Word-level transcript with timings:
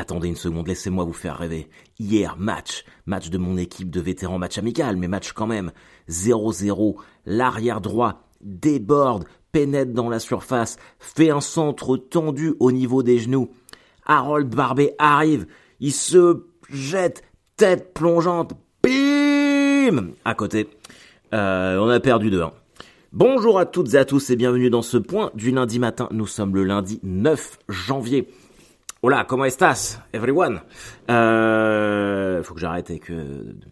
Attendez 0.00 0.28
une 0.28 0.36
seconde, 0.36 0.68
laissez-moi 0.68 1.02
vous 1.02 1.12
faire 1.12 1.36
rêver. 1.36 1.68
Hier, 1.98 2.36
match, 2.38 2.84
match 3.06 3.30
de 3.30 3.36
mon 3.36 3.56
équipe 3.56 3.90
de 3.90 4.00
vétérans, 4.00 4.38
match 4.38 4.56
amical, 4.56 4.96
mais 4.96 5.08
match 5.08 5.32
quand 5.32 5.48
même. 5.48 5.72
0-0, 6.08 6.94
l'arrière 7.26 7.80
droit 7.80 8.22
déborde, 8.40 9.24
pénètre 9.50 9.92
dans 9.92 10.08
la 10.08 10.20
surface, 10.20 10.76
fait 11.00 11.30
un 11.30 11.40
centre 11.40 11.96
tendu 11.96 12.54
au 12.60 12.70
niveau 12.70 13.02
des 13.02 13.18
genoux. 13.18 13.48
Harold 14.06 14.54
Barbet 14.54 14.94
arrive, 14.98 15.48
il 15.80 15.92
se 15.92 16.44
jette, 16.70 17.24
tête 17.56 17.92
plongeante, 17.92 18.52
bim 18.84 20.12
À 20.24 20.34
côté. 20.34 20.68
Euh, 21.34 21.76
on 21.78 21.88
a 21.88 21.98
perdu 21.98 22.30
2-1. 22.30 22.52
Bonjour 23.12 23.58
à 23.58 23.66
toutes 23.66 23.94
et 23.94 23.98
à 23.98 24.04
tous 24.04 24.30
et 24.30 24.36
bienvenue 24.36 24.70
dans 24.70 24.82
ce 24.82 24.96
point 24.96 25.32
du 25.34 25.50
lundi 25.50 25.80
matin. 25.80 26.08
Nous 26.12 26.28
sommes 26.28 26.54
le 26.54 26.62
lundi 26.62 27.00
9 27.02 27.58
janvier. 27.68 28.28
Hola, 29.00 29.24
comment 29.24 29.44
estás, 29.44 30.00
everyone? 30.12 30.60
Euh, 31.08 32.42
Faut 32.42 32.54
que 32.54 32.60
j'arrête 32.60 32.90
avec, 32.90 33.10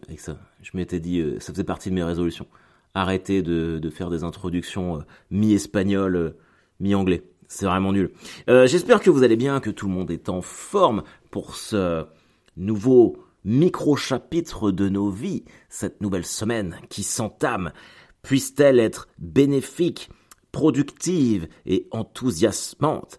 avec 0.07 0.21
ça. 0.21 0.39
Je 0.63 0.71
m'étais 0.75 1.01
dit, 1.01 1.19
euh, 1.19 1.41
ça 1.41 1.53
faisait 1.53 1.65
partie 1.65 1.91
de 1.91 1.97
mes 1.97 2.05
résolutions. 2.05 2.47
Arrêter 2.95 3.43
de, 3.43 3.81
de 3.81 3.91
faire 3.91 4.09
des 4.09 4.23
introductions 4.23 4.99
euh, 4.99 5.01
mi-espagnol, 5.33 6.15
euh, 6.15 6.37
mi-anglais. 6.79 7.25
C'est 7.49 7.67
vraiment 7.67 7.93
nul. 7.93 8.11
J'espère 8.49 9.01
que 9.01 9.09
vous 9.11 9.23
allez 9.23 9.37
bien, 9.37 9.61
que 9.61 9.71
tout 9.71 9.87
le 9.87 9.93
monde 9.93 10.11
est 10.11 10.29
en 10.29 10.43
forme 10.43 11.05
pour 11.31 11.55
ce 11.55 12.05
nouveau 12.57 13.19
micro-chapitre 13.45 14.73
de 14.73 14.89
nos 14.89 15.11
vies, 15.11 15.45
cette 15.69 16.01
nouvelle 16.01 16.27
semaine 16.27 16.77
qui 16.89 17.05
s'entame. 17.05 17.71
Puisse-t-elle 18.23 18.81
être 18.81 19.07
bénéfique, 19.19 20.11
productive 20.51 21.47
et 21.67 21.87
enthousiasmante? 21.93 23.19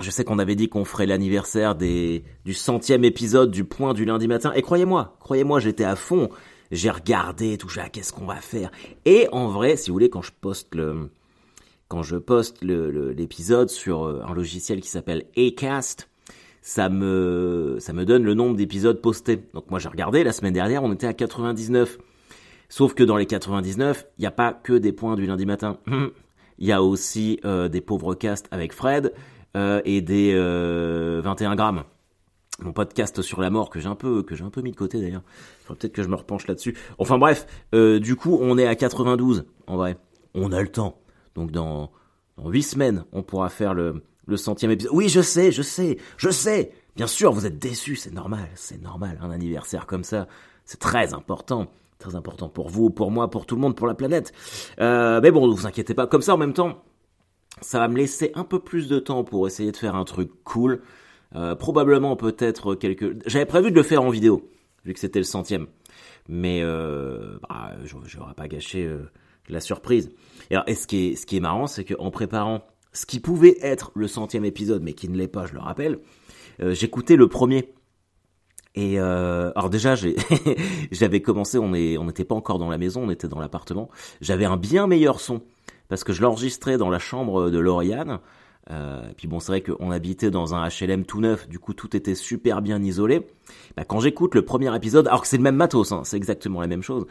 Je 0.00 0.10
sais 0.10 0.24
qu'on 0.24 0.38
avait 0.38 0.56
dit 0.56 0.68
qu'on 0.68 0.84
ferait 0.84 1.06
l'anniversaire 1.06 1.74
des 1.74 2.24
du 2.44 2.54
centième 2.54 3.04
épisode 3.04 3.50
du 3.50 3.64
Point 3.64 3.94
du 3.94 4.04
lundi 4.04 4.28
matin, 4.28 4.52
et 4.54 4.62
croyez-moi, 4.62 5.16
croyez-moi, 5.20 5.60
j'étais 5.60 5.84
à 5.84 5.96
fond. 5.96 6.28
J'ai 6.72 6.90
regardé 6.90 7.58
tout 7.58 7.68
ça, 7.68 7.88
qu'est-ce 7.88 8.12
qu'on 8.12 8.26
va 8.26 8.36
faire? 8.36 8.70
Et 9.04 9.28
en 9.30 9.48
vrai, 9.48 9.76
si 9.76 9.90
vous 9.90 9.94
voulez, 9.94 10.10
quand 10.10 10.22
je 10.22 10.32
poste 10.40 10.74
le 10.74 11.10
quand 11.88 12.02
je 12.02 12.16
poste 12.16 12.62
l'épisode 12.62 13.70
sur 13.70 14.04
euh, 14.04 14.22
un 14.26 14.34
logiciel 14.34 14.80
qui 14.80 14.88
s'appelle 14.88 15.24
Acast, 15.36 16.08
ça 16.60 16.88
me 16.88 17.76
ça 17.78 17.92
me 17.92 18.04
donne 18.04 18.24
le 18.24 18.34
nombre 18.34 18.56
d'épisodes 18.56 19.00
postés. 19.00 19.44
Donc 19.54 19.70
moi 19.70 19.78
j'ai 19.78 19.88
regardé 19.88 20.24
la 20.24 20.32
semaine 20.32 20.52
dernière, 20.52 20.82
on 20.82 20.92
était 20.92 21.06
à 21.06 21.14
99. 21.14 21.98
Sauf 22.68 22.94
que 22.94 23.04
dans 23.04 23.16
les 23.16 23.26
99, 23.26 24.06
il 24.18 24.22
n'y 24.22 24.26
a 24.26 24.32
pas 24.32 24.52
que 24.52 24.72
des 24.72 24.92
points 24.92 25.14
du 25.14 25.26
lundi 25.26 25.46
matin. 25.46 25.78
Il 26.58 26.66
y 26.66 26.72
a 26.72 26.82
aussi 26.82 27.38
euh, 27.44 27.68
des 27.68 27.82
pauvres 27.82 28.14
casts 28.14 28.48
avec 28.50 28.72
Fred, 28.72 29.12
et 29.84 30.00
des 30.00 30.32
21 30.34 30.36
euh, 30.36 31.54
grammes. 31.54 31.84
Mon 32.60 32.72
podcast 32.72 33.20
sur 33.20 33.40
la 33.40 33.50
mort 33.50 33.68
que 33.68 33.80
j'ai 33.80 33.88
un 33.88 33.94
peu 33.94 34.22
que 34.22 34.34
j'ai 34.34 34.44
un 34.44 34.50
peu 34.50 34.62
mis 34.62 34.70
de 34.70 34.76
côté 34.76 35.00
d'ailleurs. 35.00 35.22
Peut-être 35.66 35.92
que 35.92 36.02
je 36.02 36.08
me 36.08 36.14
repenche 36.14 36.46
là-dessus. 36.46 36.76
Enfin 36.98 37.18
bref, 37.18 37.46
euh, 37.74 38.00
du 38.00 38.16
coup 38.16 38.38
on 38.40 38.56
est 38.56 38.66
à 38.66 38.74
92 38.74 39.44
en 39.66 39.76
vrai. 39.76 39.98
On 40.34 40.52
a 40.52 40.62
le 40.62 40.68
temps. 40.68 40.98
Donc 41.34 41.50
dans 41.50 41.90
dans 42.38 42.48
8 42.48 42.62
semaines, 42.62 43.04
on 43.12 43.22
pourra 43.22 43.50
faire 43.50 43.74
le 43.74 44.02
le 44.26 44.36
centième 44.36 44.70
épisode. 44.70 44.92
Oui, 44.94 45.08
je 45.08 45.20
sais, 45.20 45.52
je 45.52 45.62
sais, 45.62 45.98
je 46.16 46.30
sais. 46.30 46.72
Bien 46.96 47.06
sûr, 47.06 47.30
vous 47.32 47.46
êtes 47.46 47.58
déçus, 47.58 47.96
c'est 47.96 48.12
normal, 48.12 48.48
c'est 48.54 48.80
normal. 48.82 49.18
Un 49.22 49.30
anniversaire 49.30 49.86
comme 49.86 50.02
ça, 50.02 50.26
c'est 50.64 50.80
très 50.80 51.12
important, 51.12 51.66
très 51.98 52.16
important 52.16 52.48
pour 52.48 52.70
vous, 52.70 52.88
pour 52.88 53.10
moi, 53.10 53.28
pour 53.30 53.44
tout 53.44 53.54
le 53.54 53.60
monde, 53.60 53.76
pour 53.76 53.86
la 53.86 53.94
planète. 53.94 54.32
mais 54.78 55.30
bon, 55.30 55.46
ne 55.46 55.54
vous 55.54 55.66
inquiétez 55.66 55.94
pas. 55.94 56.06
Comme 56.06 56.22
ça, 56.22 56.34
en 56.34 56.38
même 56.38 56.54
temps, 56.54 56.82
ça 57.60 57.78
va 57.78 57.88
me 57.88 57.96
laisser 57.96 58.32
un 58.34 58.44
peu 58.44 58.58
plus 58.60 58.88
de 58.88 58.98
temps 58.98 59.24
pour 59.24 59.46
essayer 59.46 59.72
de 59.72 59.76
faire 59.76 59.94
un 59.94 60.04
truc 60.04 60.30
cool. 60.44 60.82
Euh, 61.34 61.54
probablement 61.54 62.16
peut-être 62.16 62.74
quelques... 62.74 63.16
J'avais 63.28 63.46
prévu 63.46 63.70
de 63.70 63.76
le 63.76 63.82
faire 63.82 64.02
en 64.02 64.10
vidéo, 64.10 64.48
vu 64.84 64.94
que 64.94 65.00
c'était 65.00 65.18
le 65.18 65.24
centième. 65.24 65.66
Mais 66.28 66.60
euh, 66.62 67.38
bah, 67.48 67.72
je 67.84 68.18
n'aurais 68.18 68.34
pas 68.34 68.48
gâché 68.48 68.84
euh, 68.84 69.10
la 69.48 69.60
surprise. 69.60 70.10
Et, 70.50 70.54
alors, 70.54 70.68
et 70.68 70.74
ce, 70.74 70.86
qui 70.86 71.08
est, 71.08 71.16
ce 71.16 71.26
qui 71.26 71.36
est 71.36 71.40
marrant, 71.40 71.66
c'est 71.66 71.84
qu'en 71.84 72.10
préparant 72.10 72.62
ce 72.96 73.06
qui 73.06 73.20
pouvait 73.20 73.56
être 73.60 73.92
le 73.94 74.08
centième 74.08 74.44
épisode, 74.44 74.82
mais 74.82 74.94
qui 74.94 75.08
ne 75.08 75.16
l'est 75.16 75.28
pas, 75.28 75.46
je 75.46 75.52
le 75.52 75.60
rappelle, 75.60 75.98
euh, 76.60 76.72
j'écoutais 76.72 77.16
le 77.16 77.28
premier. 77.28 77.74
Et 78.74 78.98
euh, 78.98 79.52
alors 79.54 79.70
déjà, 79.70 79.94
j'avais 80.90 81.20
commencé, 81.20 81.58
on 81.58 81.70
n'était 81.70 81.98
on 81.98 82.26
pas 82.26 82.34
encore 82.34 82.58
dans 82.58 82.70
la 82.70 82.78
maison, 82.78 83.04
on 83.04 83.10
était 83.10 83.28
dans 83.28 83.38
l'appartement. 83.38 83.90
J'avais 84.20 84.44
un 84.44 84.56
bien 84.56 84.86
meilleur 84.86 85.20
son 85.20 85.42
parce 85.88 86.04
que 86.04 86.12
je 86.12 86.22
l'enregistrais 86.22 86.78
dans 86.78 86.90
la 86.90 86.98
chambre 86.98 87.50
de 87.50 87.58
Lauriane. 87.58 88.20
Euh, 88.70 89.08
et 89.10 89.14
puis 89.14 89.28
bon, 89.28 89.38
c'est 89.38 89.52
vrai 89.52 89.62
qu'on 89.62 89.90
habitait 89.90 90.30
dans 90.30 90.54
un 90.54 90.68
HLM 90.68 91.04
tout 91.04 91.20
neuf, 91.20 91.48
du 91.48 91.58
coup 91.58 91.72
tout 91.72 91.96
était 91.96 92.16
super 92.16 92.62
bien 92.62 92.82
isolé. 92.82 93.26
Bah, 93.76 93.84
quand 93.84 94.00
j'écoute 94.00 94.34
le 94.34 94.42
premier 94.42 94.74
épisode, 94.74 95.06
alors 95.06 95.22
que 95.22 95.28
c'est 95.28 95.36
le 95.36 95.42
même 95.42 95.56
matos, 95.56 95.92
hein, 95.92 96.02
c'est 96.04 96.16
exactement 96.16 96.60
la 96.60 96.66
même 96.66 96.82
chose, 96.82 97.06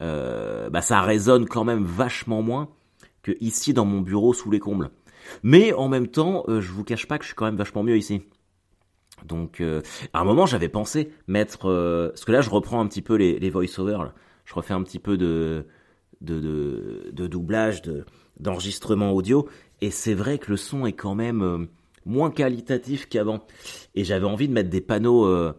euh, 0.00 0.70
bah, 0.70 0.82
ça 0.82 1.00
résonne 1.00 1.46
quand 1.46 1.64
même 1.64 1.84
vachement 1.84 2.42
moins 2.42 2.68
que 3.22 3.32
ici 3.40 3.74
dans 3.74 3.84
mon 3.84 4.00
bureau 4.00 4.32
sous 4.32 4.50
les 4.50 4.60
combles. 4.60 4.90
Mais 5.42 5.72
en 5.72 5.88
même 5.88 6.06
temps, 6.06 6.44
euh, 6.48 6.60
je 6.60 6.70
vous 6.70 6.84
cache 6.84 7.06
pas 7.06 7.18
que 7.18 7.24
je 7.24 7.28
suis 7.28 7.36
quand 7.36 7.44
même 7.44 7.56
vachement 7.56 7.82
mieux 7.82 7.96
ici. 7.96 8.22
Donc, 9.26 9.60
euh, 9.60 9.82
à 10.14 10.20
un 10.20 10.24
moment, 10.24 10.46
j'avais 10.46 10.70
pensé 10.70 11.12
mettre, 11.26 11.58
parce 12.10 12.24
que 12.24 12.32
là, 12.32 12.40
je 12.40 12.50
reprends 12.50 12.80
un 12.80 12.86
petit 12.86 13.02
peu 13.02 13.16
les, 13.16 13.38
les 13.38 13.50
voice-overs, 13.50 14.14
je 14.44 14.54
refais 14.54 14.72
un 14.72 14.82
petit 14.82 14.98
peu 14.98 15.18
de 15.18 15.66
de, 16.20 16.40
de, 16.40 17.10
de 17.12 17.26
doublage, 17.26 17.82
de, 17.82 18.04
d'enregistrement 18.38 19.12
audio, 19.12 19.48
et 19.80 19.90
c'est 19.90 20.14
vrai 20.14 20.38
que 20.38 20.50
le 20.50 20.56
son 20.56 20.86
est 20.86 20.92
quand 20.92 21.14
même 21.14 21.42
euh, 21.42 21.58
moins 22.04 22.30
qualitatif 22.30 23.08
qu'avant. 23.08 23.46
Et 23.94 24.04
j'avais 24.04 24.26
envie 24.26 24.48
de 24.48 24.52
mettre 24.52 24.70
des 24.70 24.80
panneaux 24.80 25.26
euh, 25.26 25.52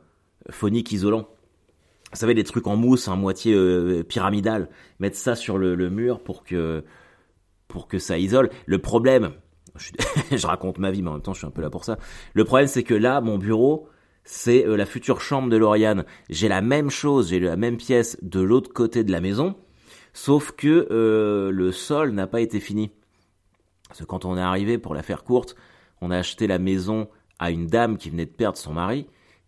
phoniques 0.49 0.91
isolants. 0.91 1.27
Vous 2.11 2.17
savez, 2.17 2.33
des 2.33 2.43
trucs 2.43 2.67
en 2.67 2.75
mousse, 2.75 3.07
en 3.07 3.15
moitié 3.15 3.53
euh, 3.53 4.03
pyramidal, 4.03 4.69
mettre 4.99 5.17
ça 5.17 5.35
sur 5.35 5.57
le, 5.57 5.89
mur 5.89 6.21
pour 6.21 6.43
que 6.43 6.83
pour 7.67 7.87
que 7.87 7.99
ça 7.99 8.17
isole. 8.17 8.49
Le 8.65 8.79
problème, 8.79 9.31
je, 9.77 9.91
je, 10.35 10.45
raconte 10.45 10.77
ma 10.77 10.91
vie, 10.91 11.01
mais 11.01 11.09
en 11.09 11.13
même 11.13 11.21
temps, 11.21 11.33
je 11.33 11.39
suis 11.39 11.47
un 11.47 11.51
peu 11.51 11.61
là 11.61 11.69
pour 11.69 11.85
ça. 11.85 11.97
Le 12.33 12.43
problème, 12.43 12.67
c'est 12.67 12.83
que 12.83 12.93
là, 12.93 13.21
mon 13.21 13.37
bureau, 13.37 13.87
c'est 14.25 14.65
la 14.67 14.85
future 14.85 15.21
chambre 15.21 15.49
de 15.49 15.55
Lauriane. 15.55 16.03
J'ai 16.29 16.49
la 16.49 16.61
même 16.61 16.89
chose, 16.89 17.29
j'ai 17.29 17.39
la 17.39 17.55
même 17.55 17.77
pièce 17.77 18.17
de 18.21 18.41
l'autre 18.41 18.73
côté 18.73 19.05
de 19.05 19.11
la 19.11 19.21
maison 19.21 19.55
Sauf 20.13 20.51
que 20.51 20.87
euh, 20.91 21.51
le 21.51 21.71
sol 21.71 22.11
n'a 22.11 22.27
pas 22.27 22.41
été 22.41 22.59
fini. 22.59 22.91
Parce 23.87 24.01
que 24.01 24.05
quand 24.05 24.25
on 24.25 24.37
est 24.37 24.41
arrivé, 24.41 24.77
pour 24.77 24.93
la 24.93 25.03
faire 25.03 25.23
courte, 25.23 25.55
on 26.01 26.11
a 26.11 26.17
acheté 26.17 26.47
la 26.47 26.59
maison 26.59 27.09
à 27.39 27.51
une 27.51 27.67
dame 27.67 27.97
qui 27.97 28.09
venait 28.09 28.25
de 28.25 28.31
perdre 28.31 28.57
son 28.57 28.73
mari. 28.73 29.07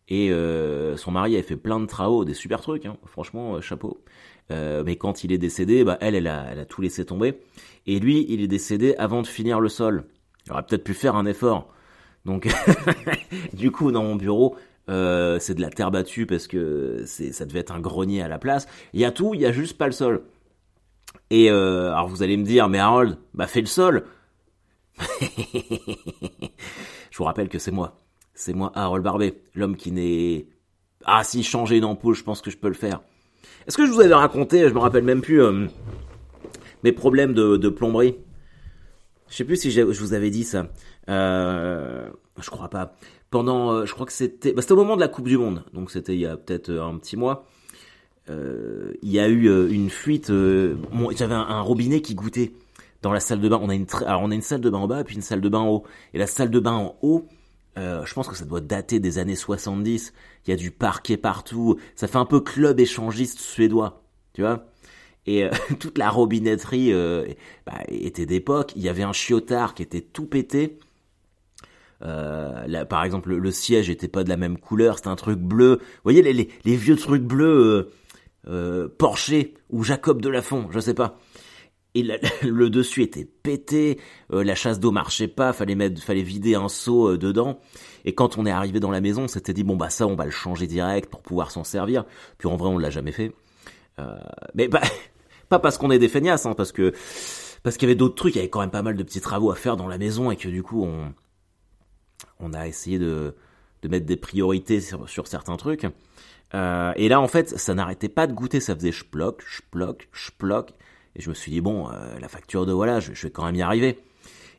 Et 0.09 0.31
euh, 0.31 0.97
son 0.97 1.11
mari 1.11 1.35
avait 1.35 1.43
fait 1.43 1.55
plein 1.55 1.79
de 1.79 1.85
travaux, 1.85 2.25
des 2.25 2.33
super 2.33 2.59
trucs, 2.61 2.85
hein, 2.85 2.97
franchement, 3.05 3.55
euh, 3.55 3.61
chapeau. 3.61 4.03
Euh, 4.51 4.83
mais 4.85 4.97
quand 4.97 5.23
il 5.23 5.31
est 5.31 5.37
décédé, 5.37 5.83
bah, 5.83 5.97
elle, 6.01 6.15
elle 6.15 6.27
a, 6.27 6.47
elle 6.51 6.59
a 6.59 6.65
tout 6.65 6.81
laissé 6.81 7.05
tomber. 7.05 7.39
Et 7.87 7.99
lui, 7.99 8.25
il 8.27 8.41
est 8.41 8.47
décédé 8.47 8.95
avant 8.97 9.21
de 9.21 9.27
finir 9.27 9.59
le 9.59 9.69
sol. 9.69 10.05
Il 10.45 10.51
aurait 10.51 10.63
peut-être 10.63 10.83
pu 10.83 10.93
faire 10.93 11.15
un 11.15 11.25
effort. 11.25 11.73
Donc, 12.25 12.47
du 13.53 13.71
coup, 13.71 13.91
dans 13.91 14.03
mon 14.03 14.15
bureau, 14.15 14.57
euh, 14.89 15.39
c'est 15.39 15.53
de 15.53 15.61
la 15.61 15.69
terre 15.69 15.91
battue 15.91 16.25
parce 16.25 16.47
que 16.47 17.03
ça 17.05 17.45
devait 17.45 17.59
être 17.59 17.73
un 17.73 17.79
grenier 17.79 18.21
à 18.21 18.27
la 18.27 18.37
place. 18.37 18.67
Il 18.93 18.99
y 18.99 19.05
a 19.05 19.11
tout, 19.11 19.33
il 19.33 19.41
y 19.41 19.45
a 19.45 19.51
juste 19.51 19.77
pas 19.77 19.85
le 19.85 19.93
sol. 19.93 20.23
Et 21.29 21.49
euh, 21.49 21.91
alors 21.91 22.07
vous 22.07 22.23
allez 22.23 22.37
me 22.37 22.43
dire, 22.43 22.69
mais 22.69 22.79
Harold, 22.79 23.17
bah 23.33 23.47
fais 23.47 23.61
le 23.61 23.67
sol. 23.67 24.05
je 24.99 27.17
vous 27.17 27.23
rappelle 27.23 27.49
que 27.49 27.59
c'est 27.59 27.71
moi. 27.71 27.99
C'est 28.33 28.53
moi, 28.53 28.71
Harold 28.75 29.03
Barbet, 29.03 29.41
l'homme 29.55 29.75
qui 29.75 29.91
n'est... 29.91 30.47
Ah 31.05 31.23
si, 31.23 31.43
changer 31.43 31.77
une 31.77 31.85
ampoule, 31.85 32.15
je 32.15 32.23
pense 32.23 32.41
que 32.41 32.49
je 32.49 32.57
peux 32.57 32.67
le 32.67 32.73
faire. 32.73 33.01
Est-ce 33.67 33.77
que 33.77 33.85
je 33.85 33.91
vous 33.91 34.01
avais 34.01 34.13
raconté, 34.13 34.67
je 34.67 34.73
me 34.73 34.79
rappelle 34.79 35.03
même 35.03 35.21
plus, 35.21 35.41
euh, 35.41 35.67
mes 36.83 36.91
problèmes 36.91 37.33
de, 37.33 37.69
plomberie? 37.69 38.15
Je 39.29 39.35
sais 39.35 39.43
plus 39.43 39.57
si 39.57 39.71
je 39.71 39.81
vous 39.81 40.13
avais 40.13 40.29
dit 40.29 40.43
ça. 40.43 40.67
Euh, 41.09 42.09
je 42.39 42.49
crois 42.49 42.69
pas. 42.69 42.95
Pendant, 43.29 43.71
euh, 43.71 43.85
je 43.85 43.93
crois 43.93 44.05
que 44.05 44.13
c'était... 44.13 44.53
Bah, 44.53 44.61
c'était 44.61 44.73
au 44.73 44.77
moment 44.77 44.95
de 44.95 45.01
la 45.01 45.07
Coupe 45.07 45.27
du 45.27 45.37
Monde, 45.37 45.63
donc 45.73 45.91
c'était 45.91 46.13
il 46.13 46.19
y 46.19 46.25
a 46.25 46.37
peut-être 46.37 46.71
un 46.71 46.97
petit 46.97 47.17
mois 47.17 47.45
il 48.27 49.11
y 49.11 49.19
a 49.19 49.27
eu 49.27 49.47
euh, 49.47 49.69
une 49.69 49.89
fuite. 49.89 50.29
Euh, 50.29 50.75
J'avais 51.15 51.35
un, 51.35 51.41
un, 51.41 51.61
robinet 51.61 52.01
qui 52.01 52.15
goûtait 52.15 52.53
dans 53.01 53.11
la 53.11 53.19
salle 53.19 53.41
de 53.41 53.49
bain. 53.49 53.59
On 53.61 53.69
a 53.69 53.75
une 53.75 53.85
alors 54.05 54.21
on 54.23 54.31
a 54.31 54.35
une 54.35 54.41
salle 54.41 54.61
de 54.61 54.69
bain 54.69 54.79
en 54.79 54.87
bas 54.87 55.01
et 55.01 55.03
puis 55.03 55.15
une 55.15 55.21
salle 55.21 55.41
de 55.41 55.49
bain 55.49 55.59
en 55.59 55.69
haut. 55.69 55.83
Et 56.13 56.17
la 56.17 56.27
salle 56.27 56.49
de 56.49 56.59
bain 56.59 56.73
en 56.73 56.95
haut, 57.01 57.27
euh, 57.77 58.05
je 58.05 58.13
pense 58.13 58.27
que 58.27 58.35
ça 58.35 58.45
doit 58.45 58.61
dater 58.61 58.99
des 58.99 59.17
années 59.17 59.35
70. 59.35 60.13
Il 60.45 60.49
y 60.49 60.53
a 60.53 60.57
du 60.57 60.71
parquet 60.71 61.17
partout. 61.17 61.77
Ça 61.95 62.07
fait 62.07 62.17
un 62.17 62.25
peu 62.25 62.39
club 62.39 62.79
échangiste 62.79 63.39
suédois, 63.39 64.03
tu 64.33 64.41
vois. 64.41 64.65
Et 65.25 65.43
euh, 65.43 65.49
toute 65.79 65.97
la 65.97 66.09
robinetterie 66.09 66.93
euh, 66.93 67.25
bah, 67.65 67.79
était 67.89 68.25
d'époque. 68.25 68.73
Il 68.75 68.81
y 68.81 68.89
avait 68.89 69.03
un 69.03 69.13
chiotard 69.13 69.73
qui 69.73 69.83
était 69.83 70.01
tout 70.01 70.25
pété. 70.25 70.79
Euh, 72.01 72.67
là, 72.67 72.85
par 72.85 73.03
exemple, 73.03 73.29
le, 73.29 73.39
le, 73.39 73.51
siège 73.51 73.89
était 73.89 74.09
pas 74.09 74.25
de 74.25 74.29
la 74.29 74.35
même 74.35 74.57
couleur, 74.57 74.97
c'était 74.97 75.07
un 75.07 75.15
truc 75.15 75.39
bleu. 75.39 75.77
Vous 75.79 76.01
voyez 76.03 76.21
les, 76.21 76.33
les, 76.33 76.49
les 76.65 76.75
vieux 76.75 76.97
trucs 76.97 77.23
bleus 77.23 77.91
euh, 78.47 78.87
Porcher 78.97 79.53
ou 79.69 79.83
Jacob 79.83 80.21
de 80.21 80.29
Lafont, 80.29 80.67
je 80.71 80.79
sais 80.79 80.93
pas. 80.93 81.17
et 81.95 82.03
le 82.43 82.69
dessus 82.69 83.03
était 83.03 83.25
pété, 83.25 83.99
euh, 84.31 84.43
la 84.43 84.55
chasse 84.55 84.79
d'eau 84.79 84.91
marchait 84.91 85.27
pas, 85.27 85.53
fallait 85.53 85.75
mettre, 85.75 86.01
fallait 86.01 86.23
vider 86.23 86.55
un 86.55 86.69
seau 86.69 87.11
euh, 87.11 87.17
dedans. 87.17 87.59
Et 88.05 88.13
quand 88.13 88.37
on 88.37 88.45
est 88.45 88.51
arrivé 88.51 88.79
dans 88.79 88.91
la 88.91 89.01
maison, 89.01 89.23
on 89.23 89.27
s'était 89.27 89.53
dit 89.53 89.63
bon 89.63 89.75
bah 89.75 89.89
ça 89.89 90.07
on 90.07 90.15
va 90.15 90.25
le 90.25 90.31
changer 90.31 90.67
direct 90.67 91.09
pour 91.09 91.21
pouvoir 91.21 91.51
s'en 91.51 91.63
servir. 91.63 92.05
Puis 92.37 92.47
en 92.47 92.57
vrai 92.57 92.69
on 92.69 92.77
l'a 92.77 92.89
jamais 92.89 93.11
fait. 93.11 93.33
Euh, 93.99 94.17
mais 94.55 94.67
bah, 94.67 94.81
pas 95.49 95.59
parce 95.59 95.77
qu'on 95.77 95.91
est 95.91 95.99
des 95.99 96.09
feignasses, 96.09 96.45
hein, 96.45 96.53
parce 96.55 96.71
que 96.71 96.93
parce 97.63 97.77
qu'il 97.77 97.87
y 97.87 97.91
avait 97.91 97.95
d'autres 97.95 98.15
trucs, 98.15 98.35
il 98.35 98.37
y 98.37 98.41
avait 98.41 98.49
quand 98.49 98.59
même 98.59 98.71
pas 98.71 98.81
mal 98.81 98.97
de 98.97 99.03
petits 99.03 99.21
travaux 99.21 99.51
à 99.51 99.55
faire 99.55 99.77
dans 99.77 99.87
la 99.87 99.97
maison 99.97 100.31
et 100.31 100.35
que 100.35 100.49
du 100.49 100.63
coup 100.63 100.83
on 100.83 101.13
on 102.39 102.53
a 102.53 102.67
essayé 102.67 102.99
de 102.99 103.35
de 103.83 103.89
mettre 103.89 104.05
des 104.05 104.15
priorités 104.17 104.79
sur, 104.79 105.07
sur 105.09 105.27
certains 105.27 105.57
trucs. 105.57 105.85
Euh, 106.55 106.93
et 106.97 107.09
là 107.09 107.19
en 107.19 107.27
fait 107.27 107.57
ça 107.57 107.73
n'arrêtait 107.73 108.09
pas 108.09 108.27
de 108.27 108.33
goûter, 108.33 108.59
ça 108.59 108.75
faisait 108.75 108.91
chploc, 108.91 109.41
chploc, 109.41 110.07
chploc. 110.11 110.73
Et 111.15 111.21
je 111.21 111.29
me 111.29 111.35
suis 111.35 111.51
dit, 111.51 111.61
bon, 111.61 111.89
euh, 111.89 112.19
la 112.19 112.27
facture 112.27 112.65
de 112.65 112.71
voilà, 112.71 112.99
je, 112.99 113.11
vais 113.11 113.29
quand 113.29 113.45
même 113.45 113.55
y 113.55 113.61
arriver. 113.61 113.99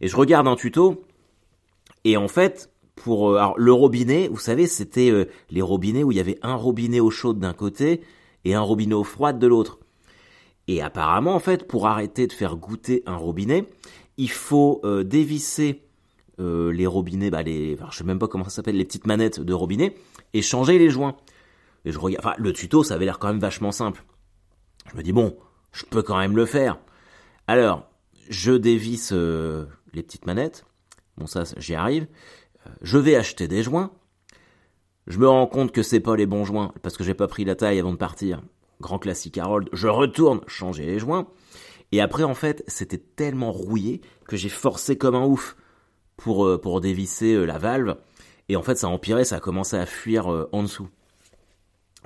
Et 0.00 0.06
je 0.06 0.17
regarde 0.17 0.46
un 0.46 0.55
tuto, 0.55 1.05
et 2.05 2.17
en 2.17 2.29
fait, 2.29 2.70
pour 2.94 3.31
euh, 3.31 3.49
le 3.56 3.73
robinet, 3.73 4.29
vous 4.29 4.38
savez, 4.38 4.69
c'était 4.69 5.29
les 5.50 5.62
robinets 5.62 6.05
où 6.05 6.12
il 6.12 6.17
y 6.17 6.20
avait 6.20 6.38
un 6.43 6.55
robinet 6.55 7.00
eau 7.00 7.11
chaude 7.11 7.41
d'un 7.41 7.55
côté 7.55 8.02
et 8.44 8.55
un 8.55 8.61
robinet 8.61 8.94
eau 8.94 9.02
froide 9.02 9.41
de 9.41 9.46
l'autre. 9.49 9.81
Et 10.69 10.81
apparemment, 10.81 11.35
en 11.35 11.41
fait, 11.41 11.67
pour 11.67 11.88
arrêter 11.88 12.29
de 12.29 12.32
faire 12.32 12.56
goûter 12.56 13.02
un 13.06 13.17
robinet, 13.17 13.67
il 14.17 14.31
faut 14.31 14.81
dévisser 15.05 15.82
les 16.38 16.87
robinets, 16.87 17.31
bah 17.31 17.43
les, 17.43 17.76
je 17.91 17.96
sais 17.96 18.05
même 18.05 18.20
pas 18.20 18.29
comment 18.29 18.44
ça 18.44 18.50
s'appelle, 18.50 18.76
les 18.76 18.85
petites 18.85 19.06
manettes 19.06 19.41
de 19.41 19.52
robinet, 19.52 19.94
et 20.35 20.43
changer 20.43 20.79
les 20.79 20.88
joints. 20.88 21.17
Et 21.85 21.93
je 21.93 21.99
regarde, 21.99 22.25
enfin, 22.25 22.35
le 22.39 22.53
tuto, 22.53 22.83
ça 22.83 22.95
avait 22.95 23.05
l'air 23.05 23.19
quand 23.19 23.29
même 23.29 23.41
vachement 23.41 23.73
simple. 23.73 24.05
Je 24.91 24.97
me 24.97 25.03
dis 25.03 25.13
bon, 25.13 25.37
je 25.73 25.85
peux 25.85 26.03
quand 26.03 26.19
même 26.19 26.37
le 26.37 26.47
faire. 26.47 26.79
Alors, 27.47 27.89
je 28.29 28.53
dévisse 28.53 29.13
euh, 29.13 29.67
les 29.93 30.03
petites 30.03 30.27
manettes. 30.27 30.65
Bon, 31.19 31.27
ça, 31.27 31.45
j'y 31.59 31.75
arrive. 31.75 32.07
Euh, 32.67 32.71
je 32.81 32.99
vais 32.99 33.17
acheter 33.17 33.49
des 33.49 33.63
joints. 33.63 33.93
Je 35.07 35.19
me 35.19 35.29
rends 35.29 35.47
compte 35.47 35.73
que 35.73 35.83
c'est 35.83 36.01
pas 36.01 36.17
les 36.17 36.27
bons 36.27 36.45
joints 36.45 36.73
parce 36.83 36.97
que 36.97 37.05
j'ai 37.05 37.15
pas 37.15 37.29
pris 37.29 37.45
la 37.45 37.55
taille 37.55 37.79
avant 37.79 37.93
de 37.93 37.99
partir. 37.99 38.41
Grand 38.81 38.99
classique 38.99 39.37
Harold. 39.37 39.69
Je 39.73 39.89
retourne 39.89 40.41
changer 40.47 40.87
les 40.87 40.99
joints. 40.99 41.29
Et 41.93 42.01
après, 42.01 42.25
en 42.25 42.35
fait, 42.35 42.65
c'était 42.67 42.99
tellement 42.99 43.53
rouillé 43.53 44.01
que 44.27 44.37
j'ai 44.37 44.49
forcé 44.49 44.97
comme 44.97 45.15
un 45.15 45.25
ouf 45.25 45.57
pour, 46.17 46.47
euh, 46.47 46.59
pour 46.59 46.81
dévisser 46.81 47.45
la 47.45 47.59
valve. 47.59 47.97
Et 48.49 48.57
en 48.57 48.63
fait, 48.63 48.77
ça 48.77 48.87
a 48.87 48.91
empiré, 48.91 49.25
ça 49.25 49.37
a 49.37 49.41
commencé 49.41 49.77
à 49.77 49.87
fuir 49.87 50.27
en 50.53 50.63
dessous. 50.63 50.89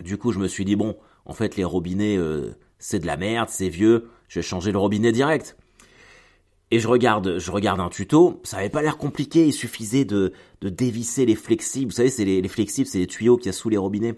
Du 0.02 0.16
coup, 0.16 0.32
je 0.32 0.38
me 0.38 0.48
suis 0.48 0.64
dit, 0.64 0.76
bon, 0.76 0.96
en 1.24 1.34
fait, 1.34 1.56
les 1.56 1.64
robinets, 1.64 2.18
c'est 2.78 2.98
de 2.98 3.06
la 3.06 3.16
merde, 3.16 3.48
c'est 3.50 3.68
vieux, 3.68 4.08
je 4.28 4.38
vais 4.38 4.42
changer 4.42 4.72
le 4.72 4.78
robinet 4.78 5.12
direct. 5.12 5.56
Et 6.70 6.80
je 6.80 6.88
regarde, 6.88 7.38
je 7.38 7.50
regarde 7.50 7.80
un 7.80 7.88
tuto, 7.88 8.40
ça 8.44 8.58
avait 8.58 8.68
pas 8.68 8.82
l'air 8.82 8.98
compliqué, 8.98 9.46
il 9.46 9.52
suffisait 9.52 10.04
de, 10.04 10.32
de 10.60 10.68
dévisser 10.68 11.24
les 11.24 11.34
flexibles. 11.34 11.90
Vous 11.90 11.96
savez, 11.96 12.10
c'est 12.10 12.26
les, 12.26 12.46
flexibles, 12.48 12.86
c'est 12.86 12.98
les 12.98 13.06
tuyaux 13.06 13.38
qu'il 13.38 13.46
y 13.46 13.48
a 13.48 13.52
sous 13.52 13.70
les 13.70 13.78
robinets. 13.78 14.14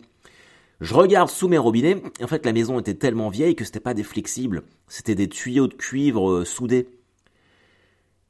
Je 0.80 0.94
regarde 0.94 1.28
sous 1.28 1.46
mes 1.46 1.58
robinets, 1.58 2.02
et 2.18 2.24
en 2.24 2.26
fait 2.26 2.44
la 2.44 2.52
maison 2.52 2.80
était 2.80 2.94
tellement 2.94 3.28
vieille 3.28 3.54
que 3.54 3.64
c'était 3.64 3.80
pas 3.80 3.94
des 3.94 4.02
flexibles, 4.02 4.62
c'était 4.88 5.14
des 5.14 5.28
tuyaux 5.28 5.68
de 5.68 5.74
cuivre 5.74 6.30
euh, 6.30 6.44
soudés. 6.44 6.88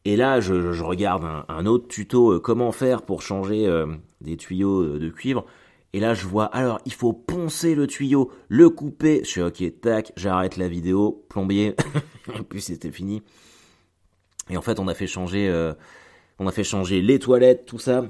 Et 0.05 0.17
là, 0.17 0.41
je, 0.41 0.83
regarde 0.83 1.25
un, 1.49 1.67
autre 1.67 1.87
tuto, 1.87 2.33
euh, 2.33 2.41
comment 2.41 2.73
faire 2.73 3.03
pour 3.03 3.23
changer 3.23 3.67
euh, 3.67 3.87
des 4.21 4.37
tuyaux 4.37 4.99
de 4.99 5.09
cuivre. 5.11 5.47
Et 5.93 6.01
là, 6.01 6.15
je 6.15 6.27
vois, 6.27 6.45
alors, 6.47 6.81
il 6.87 6.93
faut 6.93 7.13
poncer 7.13 7.75
le 7.75 7.87
tuyau, 7.87 8.31
le 8.49 8.71
couper. 8.71 9.23
Je 9.25 9.29
suis 9.29 9.43
ok, 9.43 9.81
tac, 9.81 10.13
j'arrête 10.17 10.57
la 10.57 10.69
vidéo, 10.69 11.25
plombier. 11.29 11.75
et 12.39 12.43
puis 12.43 12.61
c'était 12.61 12.93
fini. 12.93 13.23
Et 14.51 14.57
en 14.57 14.63
fait, 14.63 14.79
on 14.79 14.89
a 14.89 14.95
fait 14.95 15.07
changer, 15.07 15.49
euh, 15.49 15.73
on 16.39 16.47
a 16.47 16.53
fait 16.53 16.65
changer 16.65 17.01
les 17.01 17.19
toilettes, 17.19 17.67
tout 17.67 17.79
ça. 17.79 18.05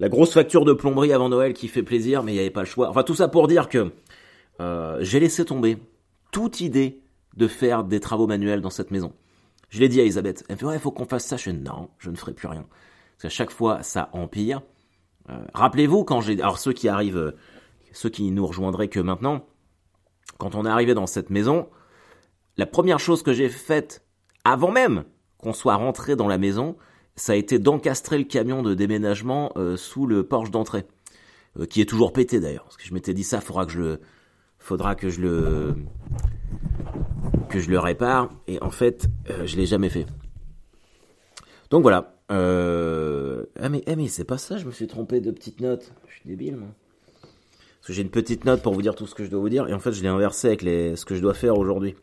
La 0.00 0.08
grosse 0.08 0.32
facture 0.32 0.64
de 0.64 0.72
plomberie 0.72 1.12
avant 1.12 1.28
Noël 1.28 1.52
qui 1.54 1.68
fait 1.68 1.82
plaisir, 1.82 2.24
mais 2.24 2.32
il 2.32 2.34
n'y 2.34 2.40
avait 2.40 2.50
pas 2.50 2.62
le 2.62 2.66
choix. 2.66 2.88
Enfin, 2.88 3.04
tout 3.04 3.14
ça 3.14 3.28
pour 3.28 3.46
dire 3.46 3.68
que 3.68 3.92
euh, 4.60 4.98
j'ai 5.00 5.20
laissé 5.20 5.44
tomber 5.44 5.78
toute 6.32 6.60
idée 6.60 7.02
de 7.36 7.46
faire 7.46 7.84
des 7.84 8.00
travaux 8.00 8.26
manuels 8.26 8.60
dans 8.60 8.70
cette 8.70 8.90
maison. 8.90 9.12
Je 9.68 9.80
l'ai 9.80 9.88
dit 9.88 10.00
à 10.00 10.02
Elisabeth. 10.02 10.44
Elle 10.48 10.56
me 10.56 10.58
fait, 10.58 10.66
ouais, 10.66 10.74
il 10.74 10.80
faut 10.80 10.90
qu'on 10.90 11.06
fasse 11.06 11.24
ça. 11.24 11.36
Je 11.36 11.44
fais, 11.44 11.52
non, 11.52 11.88
je 11.98 12.10
ne 12.10 12.16
ferai 12.16 12.34
plus 12.34 12.48
rien. 12.48 12.66
Parce 13.16 13.22
qu'à 13.22 13.28
chaque 13.28 13.50
fois, 13.50 13.82
ça 13.82 14.10
empire. 14.12 14.62
Euh, 15.30 15.38
rappelez-vous 15.54 16.04
quand 16.04 16.20
j'ai, 16.20 16.40
alors 16.40 16.58
ceux 16.58 16.72
qui 16.72 16.88
arrivent, 16.88 17.16
euh, 17.16 17.36
ceux 17.92 18.08
qui 18.08 18.30
nous 18.30 18.46
rejoindraient 18.46 18.88
que 18.88 19.00
maintenant, 19.00 19.46
quand 20.38 20.54
on 20.54 20.66
est 20.66 20.68
arrivé 20.68 20.94
dans 20.94 21.06
cette 21.06 21.30
maison, 21.30 21.68
la 22.56 22.66
première 22.66 22.98
chose 22.98 23.22
que 23.22 23.32
j'ai 23.32 23.48
faite 23.48 24.04
avant 24.44 24.72
même 24.72 25.04
qu'on 25.38 25.52
soit 25.52 25.76
rentré 25.76 26.16
dans 26.16 26.28
la 26.28 26.38
maison, 26.38 26.76
ça 27.14 27.32
a 27.32 27.36
été 27.36 27.58
d'encastrer 27.58 28.18
le 28.18 28.24
camion 28.24 28.62
de 28.62 28.74
déménagement 28.74 29.52
euh, 29.56 29.76
sous 29.76 30.06
le 30.06 30.24
porche 30.24 30.50
d'entrée, 30.50 30.84
qui 31.68 31.80
est 31.80 31.86
toujours 31.86 32.12
pété 32.12 32.40
d'ailleurs, 32.40 32.64
parce 32.64 32.76
que 32.76 32.84
je 32.84 32.94
m'étais 32.94 33.12
dit 33.12 33.24
ça, 33.24 33.40
faudra 33.40 33.66
que 33.66 33.72
je 33.72 33.78
le, 33.78 34.00
faudra 34.58 34.94
que 34.94 35.10
je 35.10 35.20
le, 35.20 35.76
que 37.50 37.60
je 37.60 37.70
le 37.70 37.78
répare, 37.78 38.30
et 38.46 38.60
en 38.62 38.70
fait, 38.70 39.06
je 39.44 39.56
l'ai 39.56 39.66
jamais 39.66 39.90
fait. 39.90 40.06
Donc 41.68 41.82
voilà, 41.82 42.11
euh... 42.32 43.44
Ah 43.60 43.68
mais, 43.68 43.82
ah 43.86 43.96
mais 43.96 44.08
c'est 44.08 44.24
pas 44.24 44.38
ça, 44.38 44.56
je 44.56 44.66
me 44.66 44.72
suis 44.72 44.86
trompé 44.86 45.20
de 45.20 45.30
petite 45.30 45.60
note. 45.60 45.92
Je 46.08 46.14
suis 46.14 46.28
débile 46.28 46.56
moi. 46.56 46.68
Parce 47.82 47.88
que 47.88 47.92
j'ai 47.94 48.02
une 48.02 48.10
petite 48.10 48.44
note 48.44 48.62
pour 48.62 48.74
vous 48.74 48.82
dire 48.82 48.94
tout 48.94 49.06
ce 49.06 49.14
que 49.14 49.24
je 49.24 49.30
dois 49.30 49.40
vous 49.40 49.48
dire, 49.48 49.68
et 49.68 49.74
en 49.74 49.80
fait 49.80 49.92
je 49.92 50.02
l'ai 50.02 50.08
inversé 50.08 50.48
avec 50.48 50.62
les... 50.62 50.94
ce 50.96 51.04
que 51.04 51.14
je 51.14 51.20
dois 51.20 51.34
faire 51.34 51.58
aujourd'hui. 51.58 51.96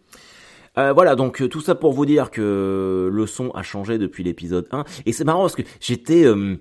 Euh, 0.78 0.94
voilà, 0.94 1.16
donc 1.16 1.42
euh, 1.42 1.48
tout 1.48 1.62
ça 1.62 1.74
pour 1.76 1.94
vous 1.94 2.06
dire 2.06 2.32
que 2.32 3.10
le 3.12 3.26
son 3.26 3.50
a 3.52 3.64
changé 3.64 3.98
depuis 3.98 4.24
l'épisode 4.24 4.68
1. 4.72 4.84
Et 5.06 5.14
c'est 5.14 5.24
marrant 5.24 5.42
parce 5.42 5.56
que 5.56 5.64
j'étais... 5.80 6.26
Euh, 6.26 6.58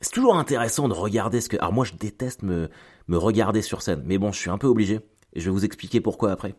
c'est 0.00 0.12
toujours 0.12 0.36
intéressant 0.36 0.88
de 0.88 0.94
regarder 0.94 1.40
ce 1.40 1.48
que... 1.48 1.56
Alors 1.56 1.72
moi 1.72 1.84
je 1.84 1.94
déteste 1.94 2.42
me, 2.42 2.68
me 3.08 3.16
regarder 3.16 3.62
sur 3.62 3.82
scène, 3.82 4.02
mais 4.04 4.18
bon 4.18 4.32
je 4.32 4.38
suis 4.38 4.50
un 4.50 4.58
peu 4.58 4.66
obligé, 4.66 5.00
et 5.32 5.40
je 5.40 5.44
vais 5.44 5.50
vous 5.50 5.64
expliquer 5.64 6.00
pourquoi 6.00 6.32
après. 6.32 6.54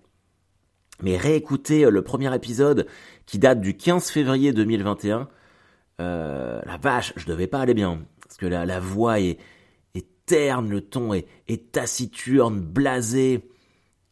Mais 1.03 1.17
réécouter 1.17 1.89
le 1.89 2.01
premier 2.01 2.33
épisode 2.33 2.87
qui 3.25 3.37
date 3.37 3.61
du 3.61 3.77
15 3.77 4.09
février 4.09 4.53
2021, 4.53 5.27
euh, 5.99 6.61
la 6.65 6.77
vache, 6.77 7.13
je 7.15 7.25
devais 7.25 7.47
pas 7.47 7.59
aller 7.59 7.73
bien. 7.73 7.99
Parce 8.21 8.37
que 8.37 8.45
la, 8.45 8.65
la 8.65 8.79
voix 8.79 9.19
est, 9.19 9.37
est 9.95 10.05
terne, 10.25 10.69
le 10.69 10.81
ton 10.81 11.13
est, 11.13 11.27
est 11.47 11.71
taciturne, 11.71 12.59
blasé. 12.59 13.49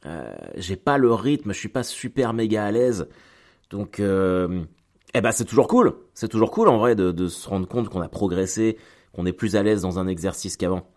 Euh, 0.05 0.33
j'ai 0.55 0.75
pas 0.75 0.97
le 0.97 1.13
rythme, 1.13 1.53
je 1.53 1.59
suis 1.59 1.69
pas 1.69 1.83
super 1.83 2.33
méga 2.33 2.65
à 2.65 2.71
l'aise. 2.71 3.07
Donc, 3.69 3.99
euh, 3.99 4.63
eh 5.13 5.21
ben 5.21 5.31
c'est 5.31 5.45
toujours 5.45 5.67
cool. 5.67 5.93
C'est 6.13 6.27
toujours 6.27 6.51
cool 6.51 6.69
en 6.69 6.77
vrai 6.77 6.95
de, 6.95 7.11
de 7.11 7.27
se 7.27 7.47
rendre 7.49 7.67
compte 7.67 7.89
qu'on 7.89 8.01
a 8.01 8.09
progressé, 8.09 8.77
qu'on 9.13 9.25
est 9.25 9.33
plus 9.33 9.55
à 9.55 9.63
l'aise 9.63 9.81
dans 9.81 9.99
un 9.99 10.07
exercice 10.07 10.57
qu'avant. 10.57 10.87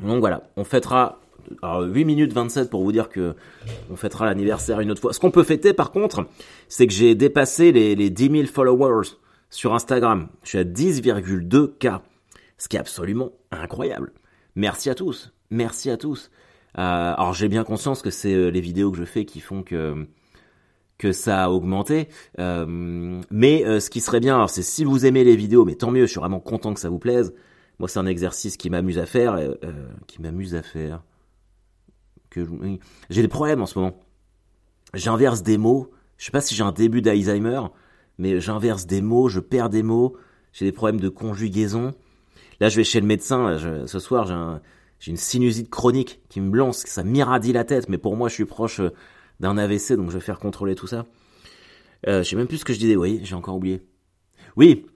Donc 0.00 0.20
voilà, 0.20 0.42
on 0.56 0.64
fêtera 0.64 1.20
alors 1.62 1.82
8 1.82 2.04
minutes 2.04 2.32
27 2.32 2.70
pour 2.70 2.82
vous 2.82 2.92
dire 2.92 3.08
que 3.08 3.34
on 3.90 3.96
fêtera 3.96 4.26
l'anniversaire 4.26 4.80
une 4.80 4.90
autre 4.90 5.00
fois. 5.00 5.12
Ce 5.12 5.20
qu'on 5.20 5.30
peut 5.30 5.44
fêter 5.44 5.72
par 5.72 5.90
contre, 5.90 6.26
c'est 6.68 6.86
que 6.86 6.92
j'ai 6.92 7.14
dépassé 7.14 7.72
les, 7.72 7.94
les 7.94 8.10
10 8.10 8.30
000 8.30 8.46
followers 8.46 9.08
sur 9.56 9.74
Instagram. 9.74 10.28
Je 10.42 10.50
suis 10.50 10.58
à 10.58 10.64
10,2K, 10.64 12.00
ce 12.58 12.68
qui 12.68 12.76
est 12.76 12.78
absolument 12.78 13.32
incroyable. 13.50 14.12
Merci 14.54 14.90
à 14.90 14.94
tous, 14.94 15.32
merci 15.50 15.88
à 15.88 15.96
tous. 15.96 16.30
Euh, 16.76 17.14
alors 17.16 17.32
j'ai 17.32 17.48
bien 17.48 17.64
conscience 17.64 18.02
que 18.02 18.10
c'est 18.10 18.34
euh, 18.34 18.48
les 18.50 18.60
vidéos 18.60 18.90
que 18.90 18.98
je 18.98 19.04
fais 19.04 19.24
qui 19.24 19.40
font 19.40 19.62
que 19.62 21.12
ça 21.12 21.44
a 21.44 21.48
augmenté. 21.48 22.08
Euh, 22.38 23.22
mais 23.30 23.80
ce 23.80 23.88
qui 23.88 24.02
serait 24.02 24.20
bien, 24.20 24.46
c'est 24.46 24.62
si 24.62 24.84
vous 24.84 25.06
aimez 25.06 25.24
les 25.24 25.36
vidéos, 25.36 25.64
mais 25.64 25.74
tant 25.74 25.90
mieux, 25.90 26.04
je 26.04 26.10
suis 26.10 26.20
vraiment 26.20 26.40
content 26.40 26.74
que 26.74 26.80
ça 26.80 26.90
vous 26.90 26.98
plaise. 26.98 27.32
Moi, 27.78 27.88
c'est 27.88 27.98
un 27.98 28.06
exercice 28.06 28.58
qui 28.58 28.68
m'amuse 28.68 28.98
à 28.98 29.06
faire, 29.06 29.38
qui 30.06 30.20
m'amuse 30.20 30.54
à 30.54 30.62
faire. 30.62 31.02
J'ai 33.08 33.22
des 33.22 33.28
problèmes 33.28 33.62
en 33.62 33.66
ce 33.66 33.78
moment. 33.78 34.02
J'inverse 34.92 35.42
des 35.42 35.56
mots. 35.56 35.90
Je 36.18 36.26
sais 36.26 36.30
pas 36.30 36.42
si 36.42 36.54
j'ai 36.54 36.62
un 36.62 36.72
début 36.72 37.00
d'Alzheimer, 37.00 37.60
mais 38.18 38.40
j'inverse 38.40 38.86
des 38.86 39.02
mots, 39.02 39.28
je 39.28 39.40
perds 39.40 39.70
des 39.70 39.82
mots, 39.82 40.16
j'ai 40.52 40.64
des 40.64 40.72
problèmes 40.72 41.00
de 41.00 41.08
conjugaison. 41.08 41.94
Là, 42.60 42.68
je 42.68 42.76
vais 42.76 42.84
chez 42.84 43.00
le 43.00 43.06
médecin, 43.06 43.58
ce 43.86 43.98
soir, 43.98 44.60
j'ai 44.98 45.10
une 45.10 45.16
sinusite 45.16 45.70
chronique 45.70 46.20
qui 46.28 46.40
me 46.40 46.56
lance, 46.56 46.84
ça 46.86 47.04
m'irradie 47.04 47.52
la 47.52 47.64
tête, 47.64 47.88
mais 47.88 47.98
pour 47.98 48.16
moi, 48.16 48.28
je 48.28 48.34
suis 48.34 48.44
proche 48.46 48.80
euh, 48.80 48.90
d'un 49.40 49.58
AVC, 49.58 49.92
donc 49.92 50.10
je 50.10 50.14
vais 50.14 50.20
faire 50.20 50.38
contrôler 50.38 50.74
tout 50.74 50.86
ça. 50.86 51.06
Euh, 52.06 52.22
je 52.22 52.30
sais 52.30 52.36
même 52.36 52.46
plus 52.46 52.58
ce 52.58 52.64
que 52.64 52.72
je 52.72 52.78
disais, 52.78 52.96
oui, 52.96 53.20
j'ai 53.22 53.34
encore 53.34 53.56
oublié. 53.56 53.82
Oui, 54.56 54.86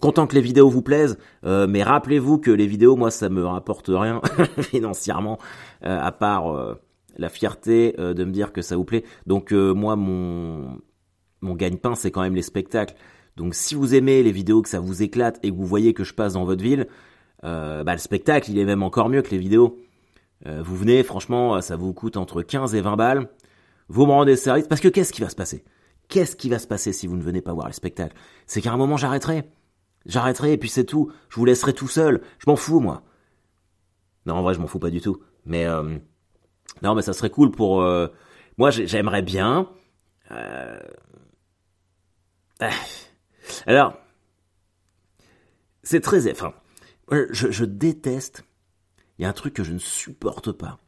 content 0.00 0.26
que 0.26 0.34
les 0.34 0.40
vidéos 0.40 0.68
vous 0.68 0.82
plaisent, 0.82 1.18
euh, 1.44 1.66
mais 1.68 1.82
rappelez-vous 1.82 2.38
que 2.38 2.50
les 2.50 2.66
vidéos, 2.66 2.96
moi, 2.96 3.10
ça 3.10 3.28
me 3.28 3.44
rapporte 3.44 3.88
rien 3.88 4.20
financièrement, 4.58 5.38
euh, 5.84 5.98
à 6.00 6.12
part 6.12 6.76
la 7.16 7.28
fierté 7.28 7.94
de 7.96 8.24
me 8.24 8.32
dire 8.32 8.52
que 8.52 8.62
ça 8.62 8.76
vous 8.76 8.84
plaît. 8.84 9.04
Donc 9.26 9.52
moi, 9.52 9.94
mon 9.94 10.78
mon 11.44 11.54
gagne-pain, 11.54 11.94
c'est 11.94 12.10
quand 12.10 12.22
même 12.22 12.34
les 12.34 12.42
spectacles. 12.42 12.94
Donc 13.36 13.54
si 13.54 13.74
vous 13.74 13.94
aimez 13.94 14.22
les 14.22 14.32
vidéos, 14.32 14.62
que 14.62 14.68
ça 14.68 14.80
vous 14.80 15.02
éclate 15.02 15.38
et 15.42 15.50
que 15.50 15.56
vous 15.56 15.66
voyez 15.66 15.94
que 15.94 16.04
je 16.04 16.14
passe 16.14 16.34
dans 16.34 16.44
votre 16.44 16.62
ville, 16.62 16.86
euh, 17.44 17.84
bah, 17.84 17.92
le 17.92 17.98
spectacle, 17.98 18.50
il 18.50 18.58
est 18.58 18.64
même 18.64 18.82
encore 18.82 19.08
mieux 19.08 19.22
que 19.22 19.30
les 19.30 19.38
vidéos. 19.38 19.78
Euh, 20.46 20.62
vous 20.62 20.76
venez, 20.76 21.02
franchement, 21.02 21.60
ça 21.60 21.76
vous 21.76 21.92
coûte 21.92 22.16
entre 22.16 22.42
15 22.42 22.74
et 22.74 22.80
20 22.80 22.96
balles. 22.96 23.28
Vous 23.88 24.06
me 24.06 24.12
rendez 24.12 24.36
service, 24.36 24.66
parce 24.66 24.80
que 24.80 24.88
qu'est-ce 24.88 25.12
qui 25.12 25.20
va 25.20 25.28
se 25.28 25.36
passer? 25.36 25.64
Qu'est-ce 26.08 26.36
qui 26.36 26.48
va 26.48 26.58
se 26.58 26.66
passer 26.66 26.92
si 26.92 27.06
vous 27.06 27.16
ne 27.16 27.22
venez 27.22 27.40
pas 27.40 27.52
voir 27.52 27.66
le 27.66 27.72
spectacle 27.72 28.14
C'est 28.46 28.60
qu'à 28.60 28.72
un 28.72 28.76
moment 28.76 28.96
j'arrêterai. 28.96 29.44
J'arrêterai 30.06 30.52
et 30.52 30.58
puis 30.58 30.68
c'est 30.68 30.84
tout. 30.84 31.10
Je 31.28 31.36
vous 31.36 31.44
laisserai 31.44 31.72
tout 31.72 31.88
seul. 31.88 32.20
Je 32.38 32.44
m'en 32.48 32.56
fous 32.56 32.80
moi. 32.80 33.02
Non, 34.26 34.34
en 34.34 34.42
vrai, 34.42 34.54
je 34.54 34.60
m'en 34.60 34.66
fous 34.66 34.78
pas 34.78 34.90
du 34.90 35.00
tout. 35.00 35.22
Mais 35.46 35.66
euh, 35.66 35.98
non, 36.82 36.94
mais 36.94 37.02
ça 37.02 37.12
serait 37.12 37.30
cool 37.30 37.50
pour. 37.50 37.82
Euh, 37.82 38.08
moi, 38.58 38.70
j'aimerais 38.70 39.22
bien. 39.22 39.68
Euh, 42.62 42.70
alors, 43.66 43.98
c'est 45.82 46.00
très. 46.00 46.30
Enfin, 46.30 46.54
je, 47.10 47.50
je 47.50 47.64
déteste. 47.64 48.44
Il 49.18 49.22
y 49.22 49.24
a 49.24 49.28
un 49.28 49.34
truc 49.34 49.54
que 49.54 49.64
je 49.64 49.72
ne 49.72 49.78
supporte 49.78 50.52
pas. 50.52 50.78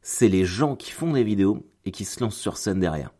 C'est 0.00 0.28
les 0.28 0.44
gens 0.44 0.74
qui 0.74 0.90
font 0.90 1.12
des 1.12 1.22
vidéos 1.22 1.64
et 1.84 1.92
qui 1.92 2.04
se 2.04 2.20
lancent 2.20 2.38
sur 2.38 2.56
scène 2.56 2.80
derrière. 2.80 3.12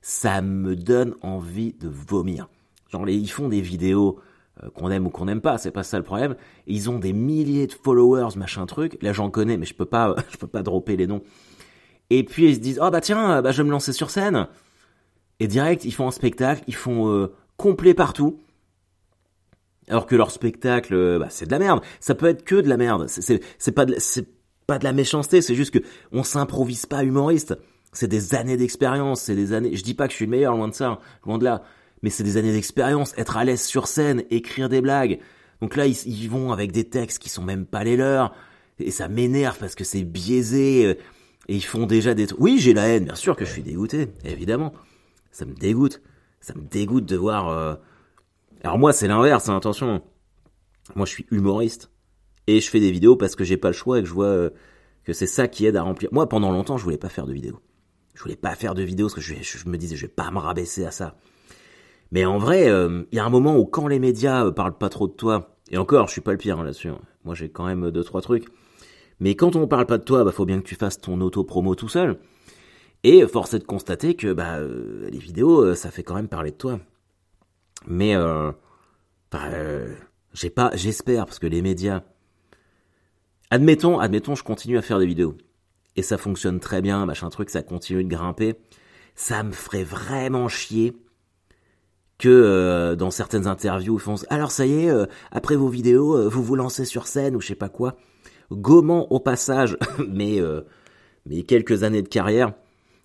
Ça 0.00 0.40
me 0.40 0.74
donne 0.76 1.14
envie 1.22 1.74
de 1.74 1.88
vomir. 1.88 2.48
Genre, 2.88 3.08
ils 3.08 3.30
font 3.30 3.48
des 3.48 3.60
vidéos 3.60 4.18
euh, 4.62 4.70
qu'on 4.70 4.90
aime 4.90 5.06
ou 5.06 5.10
qu'on 5.10 5.26
n'aime 5.26 5.40
pas, 5.40 5.58
c'est 5.58 5.70
pas 5.70 5.82
ça 5.82 5.98
le 5.98 6.04
problème. 6.04 6.36
ils 6.66 6.90
ont 6.90 6.98
des 6.98 7.12
milliers 7.12 7.66
de 7.66 7.72
followers, 7.72 8.36
machin 8.36 8.66
truc. 8.66 8.98
Là, 9.02 9.12
j'en 9.12 9.30
connais, 9.30 9.56
mais 9.56 9.66
je 9.66 9.74
peux 9.74 9.86
pas, 9.86 10.14
je 10.30 10.36
peux 10.36 10.46
pas 10.46 10.62
dropper 10.62 10.96
les 10.96 11.06
noms. 11.06 11.22
Et 12.10 12.24
puis 12.24 12.48
ils 12.48 12.56
se 12.56 12.60
disent, 12.60 12.80
oh 12.82 12.90
bah 12.90 13.00
tiens, 13.00 13.40
bah 13.40 13.52
je 13.52 13.58
vais 13.58 13.66
me 13.66 13.70
lancer 13.70 13.92
sur 13.92 14.10
scène. 14.10 14.46
Et 15.42 15.48
direct, 15.48 15.84
ils 15.84 15.92
font 15.92 16.06
un 16.06 16.12
spectacle, 16.12 16.62
ils 16.68 16.74
font 16.74 17.10
euh, 17.10 17.34
complet 17.56 17.94
partout. 17.94 18.40
Alors 19.88 20.06
que 20.06 20.14
leur 20.14 20.30
spectacle, 20.30 20.94
euh, 20.94 21.18
bah, 21.18 21.28
c'est 21.30 21.46
de 21.46 21.50
la 21.50 21.58
merde. 21.58 21.82
Ça 22.00 22.14
peut 22.14 22.26
être 22.26 22.44
que 22.44 22.54
de 22.54 22.68
la 22.68 22.76
merde. 22.76 23.06
C'est 23.08 23.72
pas 23.72 23.84
de, 23.84 23.96
c'est 23.98 24.28
pas 24.66 24.78
de 24.78 24.84
la 24.84 24.92
méchanceté. 24.92 25.42
C'est 25.42 25.56
juste 25.56 25.72
que 25.72 25.84
on 26.12 26.22
s'improvise 26.22 26.86
pas 26.86 27.02
humoriste. 27.02 27.58
C'est 27.92 28.08
des 28.08 28.34
années 28.34 28.56
d'expérience. 28.56 29.22
C'est 29.22 29.34
des 29.34 29.52
années. 29.52 29.74
Je 29.74 29.82
dis 29.82 29.94
pas 29.94 30.06
que 30.06 30.12
je 30.12 30.16
suis 30.16 30.26
le 30.26 30.30
meilleur, 30.30 30.56
loin 30.56 30.68
de 30.68 30.74
ça, 30.74 31.00
loin 31.26 31.38
de 31.38 31.44
là 31.44 31.62
mais 32.02 32.10
c'est 32.10 32.24
des 32.24 32.36
années 32.36 32.52
d'expérience, 32.52 33.14
être 33.16 33.36
à 33.36 33.44
l'aise 33.44 33.62
sur 33.62 33.86
scène, 33.86 34.24
écrire 34.30 34.68
des 34.68 34.80
blagues. 34.80 35.20
Donc 35.60 35.76
là, 35.76 35.86
ils, 35.86 36.28
vont 36.28 36.52
avec 36.52 36.72
des 36.72 36.84
textes 36.84 37.20
qui 37.20 37.28
sont 37.28 37.42
même 37.42 37.66
pas 37.66 37.84
les 37.84 37.96
leurs, 37.96 38.34
et 38.80 38.90
ça 38.90 39.08
m'énerve 39.08 39.56
parce 39.58 39.76
que 39.76 39.84
c'est 39.84 40.02
biaisé, 40.02 40.86
euh, 40.86 40.94
et 41.48 41.54
ils 41.54 41.64
font 41.64 41.86
déjà 41.86 42.14
des 42.14 42.26
trucs. 42.26 42.40
Oui, 42.40 42.58
j'ai 42.58 42.74
la 42.74 42.88
haine, 42.88 43.04
bien 43.04 43.14
sûr 43.14 43.36
que 43.36 43.44
je 43.44 43.52
suis 43.52 43.62
dégoûté, 43.62 44.08
évidemment. 44.24 44.72
Ça 45.32 45.44
me 45.44 45.54
dégoûte. 45.54 46.00
Ça 46.40 46.54
me 46.54 46.62
dégoûte 46.62 47.06
de 47.06 47.16
voir... 47.16 47.48
Euh, 47.48 47.74
alors 48.62 48.78
moi, 48.78 48.92
c'est 48.92 49.08
l'inverse, 49.08 49.48
hein, 49.48 49.56
attention. 49.56 50.02
Moi, 50.94 51.04
je 51.06 51.10
suis 51.10 51.26
humoriste, 51.30 51.90
et 52.46 52.60
je 52.60 52.68
fais 52.68 52.80
des 52.80 52.90
vidéos 52.90 53.16
parce 53.16 53.36
que 53.36 53.44
j'ai 53.44 53.56
pas 53.56 53.68
le 53.68 53.74
choix 53.74 53.98
et 53.98 54.02
que 54.02 54.08
je 54.08 54.14
vois 54.14 54.26
euh, 54.26 54.50
que 55.04 55.12
c'est 55.12 55.26
ça 55.26 55.48
qui 55.48 55.66
aide 55.66 55.76
à 55.76 55.82
remplir. 55.82 56.10
Moi, 56.12 56.28
pendant 56.28 56.50
longtemps, 56.50 56.76
je 56.76 56.84
voulais 56.84 56.98
pas 56.98 57.08
faire 57.08 57.26
de 57.26 57.32
vidéos. 57.32 57.60
Je 58.14 58.22
voulais 58.22 58.36
pas 58.36 58.54
faire 58.54 58.74
de 58.74 58.82
vidéos 58.82 59.06
parce 59.06 59.14
que 59.14 59.20
je, 59.20 59.68
me 59.68 59.76
disais, 59.76 59.96
je 59.96 60.02
vais 60.02 60.12
pas 60.12 60.30
me 60.30 60.38
rabaisser 60.38 60.84
à 60.84 60.90
ça. 60.90 61.16
Mais 62.10 62.24
en 62.24 62.38
vrai, 62.38 62.68
euh, 62.68 63.04
il 63.10 63.16
y 63.16 63.18
a 63.18 63.24
un 63.24 63.30
moment 63.30 63.56
où 63.56 63.64
quand 63.64 63.86
les 63.86 63.98
médias 63.98 64.46
euh, 64.46 64.50
parlent 64.50 64.76
pas 64.76 64.88
trop 64.88 65.08
de 65.08 65.12
toi, 65.12 65.56
et 65.70 65.78
encore, 65.78 66.08
je 66.08 66.12
suis 66.12 66.20
pas 66.20 66.32
le 66.32 66.38
pire 66.38 66.58
hein, 66.58 66.64
là-dessus. 66.64 66.88
Hein. 66.88 67.00
Moi, 67.24 67.34
j'ai 67.34 67.48
quand 67.48 67.64
même 67.64 67.90
deux 67.90 68.04
trois 68.04 68.20
trucs. 68.20 68.46
Mais 69.20 69.34
quand 69.34 69.56
on 69.56 69.66
parle 69.68 69.86
pas 69.86 69.98
de 69.98 70.04
toi, 70.04 70.24
bah 70.24 70.32
faut 70.32 70.44
bien 70.44 70.60
que 70.60 70.66
tu 70.66 70.74
fasses 70.74 71.00
ton 71.00 71.20
auto-promo 71.20 71.74
tout 71.74 71.88
seul. 71.88 72.18
Et 73.04 73.26
force 73.26 73.54
est 73.54 73.58
de 73.58 73.64
constater 73.64 74.14
que 74.14 74.32
bah 74.32 74.58
euh, 74.58 75.08
les 75.10 75.18
vidéos, 75.18 75.74
ça 75.74 75.90
fait 75.90 76.02
quand 76.02 76.14
même 76.14 76.28
parler 76.28 76.52
de 76.52 76.56
toi. 76.56 76.78
Mais 77.86 78.14
bah, 79.30 79.50
j'ai 80.32 80.50
pas, 80.50 80.70
j'espère 80.74 81.26
parce 81.26 81.38
que 81.38 81.46
les 81.46 81.62
médias. 81.62 82.02
Admettons, 83.50 83.98
admettons, 83.98 84.34
je 84.34 84.44
continue 84.44 84.78
à 84.78 84.82
faire 84.82 84.98
des 84.98 85.06
vidéos 85.06 85.36
et 85.96 86.02
ça 86.02 86.18
fonctionne 86.18 86.60
très 86.60 86.82
bien, 86.82 87.04
machin 87.06 87.28
truc, 87.28 87.50
ça 87.50 87.62
continue 87.62 88.04
de 88.04 88.08
grimper. 88.08 88.54
Ça 89.14 89.42
me 89.42 89.52
ferait 89.52 89.84
vraiment 89.84 90.48
chier 90.48 90.96
que 92.18 92.28
euh, 92.28 92.96
dans 92.96 93.10
certaines 93.10 93.46
interviews, 93.46 93.96
ils 93.96 94.00
font 94.00 94.14
alors 94.30 94.50
ça 94.50 94.64
y 94.64 94.84
est, 94.84 94.90
euh, 94.90 95.06
après 95.30 95.56
vos 95.56 95.68
vidéos, 95.68 96.16
euh, 96.16 96.28
vous 96.28 96.42
vous 96.42 96.56
lancez 96.56 96.84
sur 96.84 97.06
scène 97.06 97.36
ou 97.36 97.40
je 97.40 97.48
sais 97.48 97.54
pas 97.54 97.68
quoi, 97.68 97.96
gommant 98.50 99.06
au 99.10 99.20
passage, 99.20 99.76
mais 100.08 100.40
mais 101.26 101.42
quelques 101.42 101.82
années 101.82 102.02
de 102.02 102.08
carrière. 102.08 102.54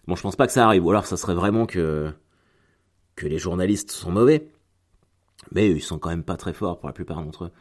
Bon, 0.07 0.15
je 0.15 0.21
pense 0.21 0.35
pas 0.35 0.47
que 0.47 0.53
ça 0.53 0.65
arrive. 0.65 0.85
Ou 0.85 0.89
alors, 0.89 1.05
ça 1.05 1.17
serait 1.17 1.35
vraiment 1.35 1.65
que 1.65 2.11
que 3.15 3.27
les 3.27 3.39
journalistes 3.39 3.91
sont 3.91 4.11
mauvais, 4.11 4.51
mais 5.51 5.71
ils 5.71 5.81
sont 5.81 5.97
quand 5.97 6.09
même 6.09 6.23
pas 6.23 6.37
très 6.37 6.53
forts 6.53 6.77
pour 6.79 6.87
la 6.87 6.93
plupart 6.93 7.23
d'entre 7.23 7.45
eux. 7.45 7.51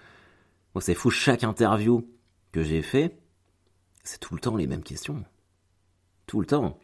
Moi, 0.74 0.82
c'est 0.82 0.94
fou. 0.94 1.10
Chaque 1.10 1.44
interview 1.44 2.06
que 2.52 2.62
j'ai 2.62 2.82
fait, 2.82 3.18
c'est 4.04 4.20
tout 4.20 4.34
le 4.34 4.40
temps 4.40 4.56
les 4.56 4.66
mêmes 4.66 4.82
questions. 4.82 5.24
Tout 6.26 6.40
le 6.40 6.46
temps. 6.46 6.78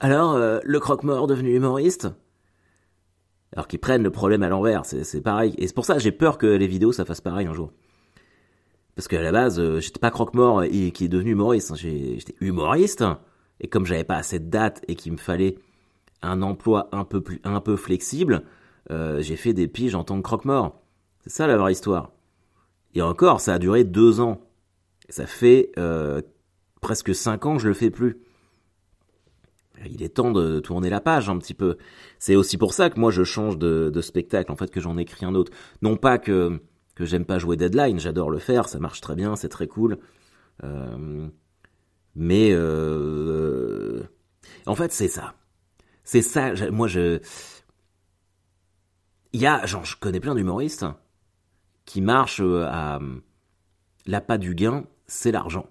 Alors, 0.00 0.36
le 0.36 0.80
croque-mort 0.80 1.28
devenu 1.28 1.54
humoriste? 1.54 2.08
Alors 3.52 3.68
qu'ils 3.68 3.80
prennent 3.80 4.02
le 4.02 4.10
problème 4.10 4.42
à 4.42 4.48
l'envers, 4.48 4.84
c'est 4.84 5.20
pareil. 5.20 5.54
Et 5.58 5.66
c'est 5.66 5.74
pour 5.74 5.84
ça 5.84 5.94
que 5.94 6.00
j'ai 6.00 6.12
peur 6.12 6.38
que 6.38 6.46
les 6.46 6.66
vidéos 6.66 6.92
ça 6.92 7.04
fasse 7.04 7.20
pareil 7.20 7.46
un 7.46 7.54
jour. 7.54 7.72
Parce 8.96 9.08
qu'à 9.08 9.22
la 9.22 9.32
base, 9.32 9.58
euh, 9.60 9.80
j'étais 9.80 10.00
pas 10.00 10.10
croque-mort 10.10 10.64
et 10.64 10.90
qui 10.90 11.04
est 11.04 11.08
devenu 11.08 11.32
humoriste. 11.32 11.74
J'étais 11.76 12.34
humoriste. 12.40 13.04
Et 13.60 13.68
comme 13.68 13.86
j'avais 13.86 14.04
pas 14.04 14.16
assez 14.16 14.38
de 14.38 14.48
dates 14.48 14.82
et 14.88 14.94
qu'il 14.94 15.12
me 15.12 15.16
fallait 15.18 15.56
un 16.22 16.42
emploi 16.42 16.88
un 16.92 17.04
peu 17.04 17.20
plus, 17.20 17.40
un 17.44 17.60
peu 17.60 17.76
flexible, 17.76 18.44
euh, 18.90 19.20
j'ai 19.20 19.36
fait 19.36 19.52
des 19.52 19.68
piges 19.68 19.94
en 19.94 20.04
tant 20.04 20.16
que 20.16 20.22
croque-mort. 20.22 20.80
C'est 21.20 21.30
ça 21.30 21.46
la 21.46 21.56
vraie 21.56 21.72
histoire. 21.72 22.12
Et 22.94 23.02
encore, 23.02 23.40
ça 23.40 23.54
a 23.54 23.58
duré 23.58 23.84
deux 23.84 24.20
ans. 24.20 24.40
Ça 25.08 25.26
fait 25.26 25.72
euh, 25.78 26.22
presque 26.80 27.14
cinq 27.14 27.46
ans 27.46 27.56
que 27.56 27.62
je 27.62 27.68
le 27.68 27.74
fais 27.74 27.90
plus 27.90 28.20
il 29.86 30.02
est 30.02 30.10
temps 30.10 30.32
de 30.32 30.60
tourner 30.60 30.90
la 30.90 31.00
page 31.00 31.28
un 31.28 31.38
petit 31.38 31.54
peu. 31.54 31.76
C'est 32.18 32.36
aussi 32.36 32.58
pour 32.58 32.74
ça 32.74 32.90
que 32.90 32.98
moi 32.98 33.10
je 33.10 33.24
change 33.24 33.58
de, 33.58 34.00
spectacle, 34.00 34.50
en 34.50 34.56
fait 34.56 34.70
que 34.70 34.80
j'en 34.80 34.96
écris 34.96 35.24
un 35.24 35.34
autre. 35.34 35.52
Non 35.82 35.96
pas 35.96 36.18
que 36.18 36.60
que 36.94 37.06
j'aime 37.06 37.24
pas 37.24 37.38
jouer 37.38 37.56
Deadline, 37.56 37.98
j'adore 37.98 38.30
le 38.30 38.38
faire, 38.38 38.68
ça 38.68 38.78
marche 38.78 39.00
très 39.00 39.14
bien, 39.14 39.34
c'est 39.34 39.48
très 39.48 39.66
cool. 39.66 39.98
Euh, 40.64 41.28
mais 42.14 42.50
euh, 42.52 44.02
en 44.66 44.74
fait 44.74 44.92
c'est 44.92 45.08
ça, 45.08 45.34
c'est 46.04 46.22
ça. 46.22 46.52
Moi 46.70 46.88
je, 46.88 47.20
il 49.32 49.40
y 49.40 49.46
a, 49.46 49.64
genre 49.66 49.84
je 49.84 49.96
connais 49.96 50.20
plein 50.20 50.34
d'humoristes 50.34 50.86
qui 51.84 52.00
marchent 52.00 52.40
euh, 52.40 52.66
à 52.68 53.00
l'appât 54.06 54.38
du 54.38 54.54
gain, 54.54 54.84
c'est 55.06 55.32
l'argent. 55.32 55.68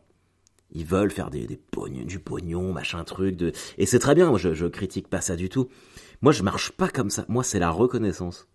Ils 0.72 0.86
veulent 0.86 1.12
faire 1.12 1.30
des, 1.32 1.48
des 1.48 1.60
du 2.06 2.20
pognon, 2.20 2.74
machin 2.74 3.04
truc. 3.04 3.42
Et 3.78 3.86
c'est 3.86 4.00
très 4.00 4.14
bien, 4.14 4.30
moi 4.30 4.38
je, 4.38 4.54
je 4.54 4.68
critique 4.68 5.08
pas 5.08 5.22
ça 5.22 5.36
du 5.36 5.50
tout. 5.50 5.70
Moi 6.22 6.32
je 6.32 6.44
marche 6.44 6.72
pas 6.72 6.90
comme 6.90 7.10
ça. 7.10 7.26
Moi 7.28 7.44
c'est 7.44 7.60
la 7.60 7.72
reconnaissance. 7.72 8.48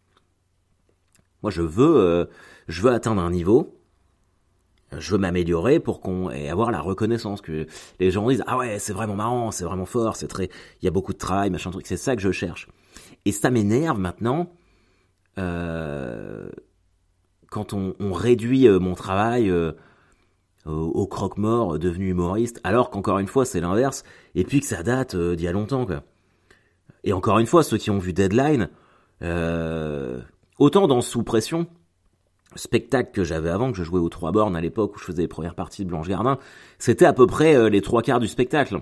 Moi 1.42 1.50
je 1.50 1.62
veux, 1.62 1.96
euh, 1.96 2.24
je 2.68 2.82
veux 2.82 2.92
atteindre 2.92 3.20
un 3.20 3.30
niveau. 3.30 3.80
Je 4.96 5.10
veux 5.10 5.18
m'améliorer 5.18 5.80
pour 5.80 6.00
qu'on 6.00 6.30
et 6.30 6.48
avoir 6.48 6.70
la 6.70 6.80
reconnaissance 6.80 7.40
que 7.40 7.66
les 7.98 8.10
gens 8.10 8.28
disent 8.28 8.44
ah 8.46 8.56
ouais 8.58 8.78
c'est 8.78 8.92
vraiment 8.92 9.16
marrant, 9.16 9.50
c'est 9.50 9.64
vraiment 9.64 9.86
fort, 9.86 10.16
c'est 10.16 10.28
très, 10.28 10.50
il 10.80 10.84
y 10.84 10.88
a 10.88 10.92
beaucoup 10.92 11.12
de 11.12 11.18
travail, 11.18 11.50
machin 11.50 11.70
truc. 11.70 11.86
C'est 11.86 11.96
ça 11.96 12.14
que 12.14 12.22
je 12.22 12.30
cherche. 12.30 12.68
Et 13.24 13.32
ça 13.32 13.50
m'énerve 13.50 13.98
maintenant 13.98 14.52
euh, 15.38 16.48
quand 17.50 17.72
on, 17.72 18.12
réduit 18.12 18.68
euh, 18.68 18.78
mon 18.78 18.94
travail. 18.94 19.50
Euh, 19.50 19.72
au, 20.66 21.06
croque-mort 21.06 21.78
devenu 21.78 22.08
humoriste, 22.08 22.58
alors 22.64 22.88
qu'encore 22.88 23.18
une 23.18 23.26
fois 23.26 23.44
c'est 23.44 23.60
l'inverse, 23.60 24.02
et 24.34 24.44
puis 24.44 24.60
que 24.60 24.66
ça 24.66 24.82
date 24.82 25.14
euh, 25.14 25.36
d'il 25.36 25.44
y 25.44 25.48
a 25.48 25.52
longtemps 25.52 25.84
quoi. 25.84 26.04
Et 27.04 27.12
encore 27.12 27.38
une 27.38 27.46
fois, 27.46 27.62
ceux 27.62 27.76
qui 27.76 27.90
ont 27.90 27.98
vu 27.98 28.14
Deadline, 28.14 28.70
euh, 29.22 30.22
autant 30.58 30.86
dans 30.86 31.02
Sous 31.02 31.22
Pression, 31.22 31.66
spectacle 32.56 33.10
que 33.12 33.24
j'avais 33.24 33.50
avant, 33.50 33.70
que 33.70 33.78
je 33.78 33.84
jouais 33.84 34.00
aux 34.00 34.08
trois 34.08 34.32
bornes 34.32 34.56
à 34.56 34.60
l'époque 34.60 34.96
où 34.96 34.98
je 34.98 35.04
faisais 35.04 35.22
les 35.22 35.28
premières 35.28 35.54
parties 35.54 35.84
de 35.84 35.90
Blanche 35.90 36.08
Gardin, 36.08 36.38
c'était 36.78 37.06
à 37.06 37.12
peu 37.12 37.26
près 37.26 37.54
euh, 37.56 37.68
les 37.68 37.80
trois 37.80 38.02
quarts 38.02 38.20
du 38.20 38.28
spectacle. 38.28 38.80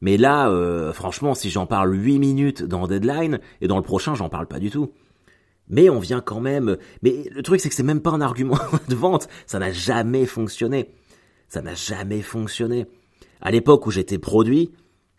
Mais 0.00 0.16
là, 0.16 0.48
euh, 0.48 0.92
franchement, 0.92 1.34
si 1.34 1.48
j'en 1.48 1.66
parle 1.66 1.94
8 1.94 2.18
minutes 2.18 2.62
dans 2.64 2.88
Deadline, 2.88 3.38
et 3.60 3.68
dans 3.68 3.76
le 3.76 3.82
prochain, 3.82 4.14
j'en 4.14 4.28
parle 4.28 4.46
pas 4.46 4.58
du 4.58 4.70
tout. 4.70 4.90
Mais 5.68 5.88
on 5.88 6.00
vient 6.00 6.20
quand 6.20 6.40
même. 6.40 6.76
Mais 7.02 7.28
le 7.30 7.42
truc, 7.42 7.60
c'est 7.60 7.68
que 7.68 7.74
c'est 7.74 7.84
même 7.84 8.00
pas 8.00 8.10
un 8.10 8.20
argument 8.20 8.58
de 8.88 8.94
vente. 8.96 9.28
Ça 9.46 9.58
n'a 9.60 9.70
jamais 9.70 10.26
fonctionné. 10.26 10.90
Ça 11.48 11.62
n'a 11.62 11.74
jamais 11.74 12.20
fonctionné. 12.20 12.86
À 13.40 13.50
l'époque 13.52 13.86
où 13.86 13.90
j'étais 13.90 14.18
produit, 14.18 14.72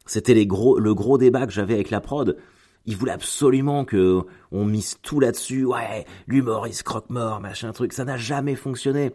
c'était 0.05 0.33
les 0.33 0.45
gros, 0.45 0.77
le 0.79 0.93
gros 0.93 1.17
débat 1.17 1.47
que 1.47 1.53
j'avais 1.53 1.75
avec 1.75 1.89
la 1.89 2.01
prod. 2.01 2.37
Ils 2.85 2.97
voulaient 2.97 3.13
absolument 3.13 3.85
que 3.85 4.23
on 4.51 4.65
mise 4.65 4.97
tout 5.01 5.19
là-dessus. 5.19 5.65
Ouais, 5.65 6.05
l'humoriste 6.27 6.83
croque-mort, 6.83 7.39
machin 7.39 7.71
truc. 7.71 7.93
Ça 7.93 8.03
n'a 8.03 8.17
jamais 8.17 8.55
fonctionné. 8.55 9.13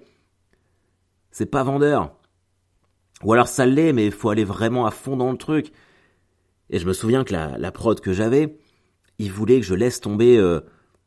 C'est 1.30 1.46
pas 1.46 1.62
vendeur. 1.62 2.14
Ou 3.24 3.32
alors 3.32 3.48
ça 3.48 3.66
l'est, 3.66 3.92
mais 3.92 4.06
il 4.06 4.12
faut 4.12 4.30
aller 4.30 4.44
vraiment 4.44 4.86
à 4.86 4.90
fond 4.90 5.16
dans 5.16 5.30
le 5.30 5.36
truc. 5.38 5.72
Et 6.70 6.78
je 6.78 6.86
me 6.86 6.92
souviens 6.92 7.24
que 7.24 7.34
la, 7.34 7.72
prod 7.72 8.00
que 8.00 8.12
j'avais, 8.12 8.58
ils 9.18 9.32
voulaient 9.32 9.60
que 9.60 9.66
je 9.66 9.74
laisse 9.74 10.00
tomber 10.00 10.36
euh, 10.36 10.60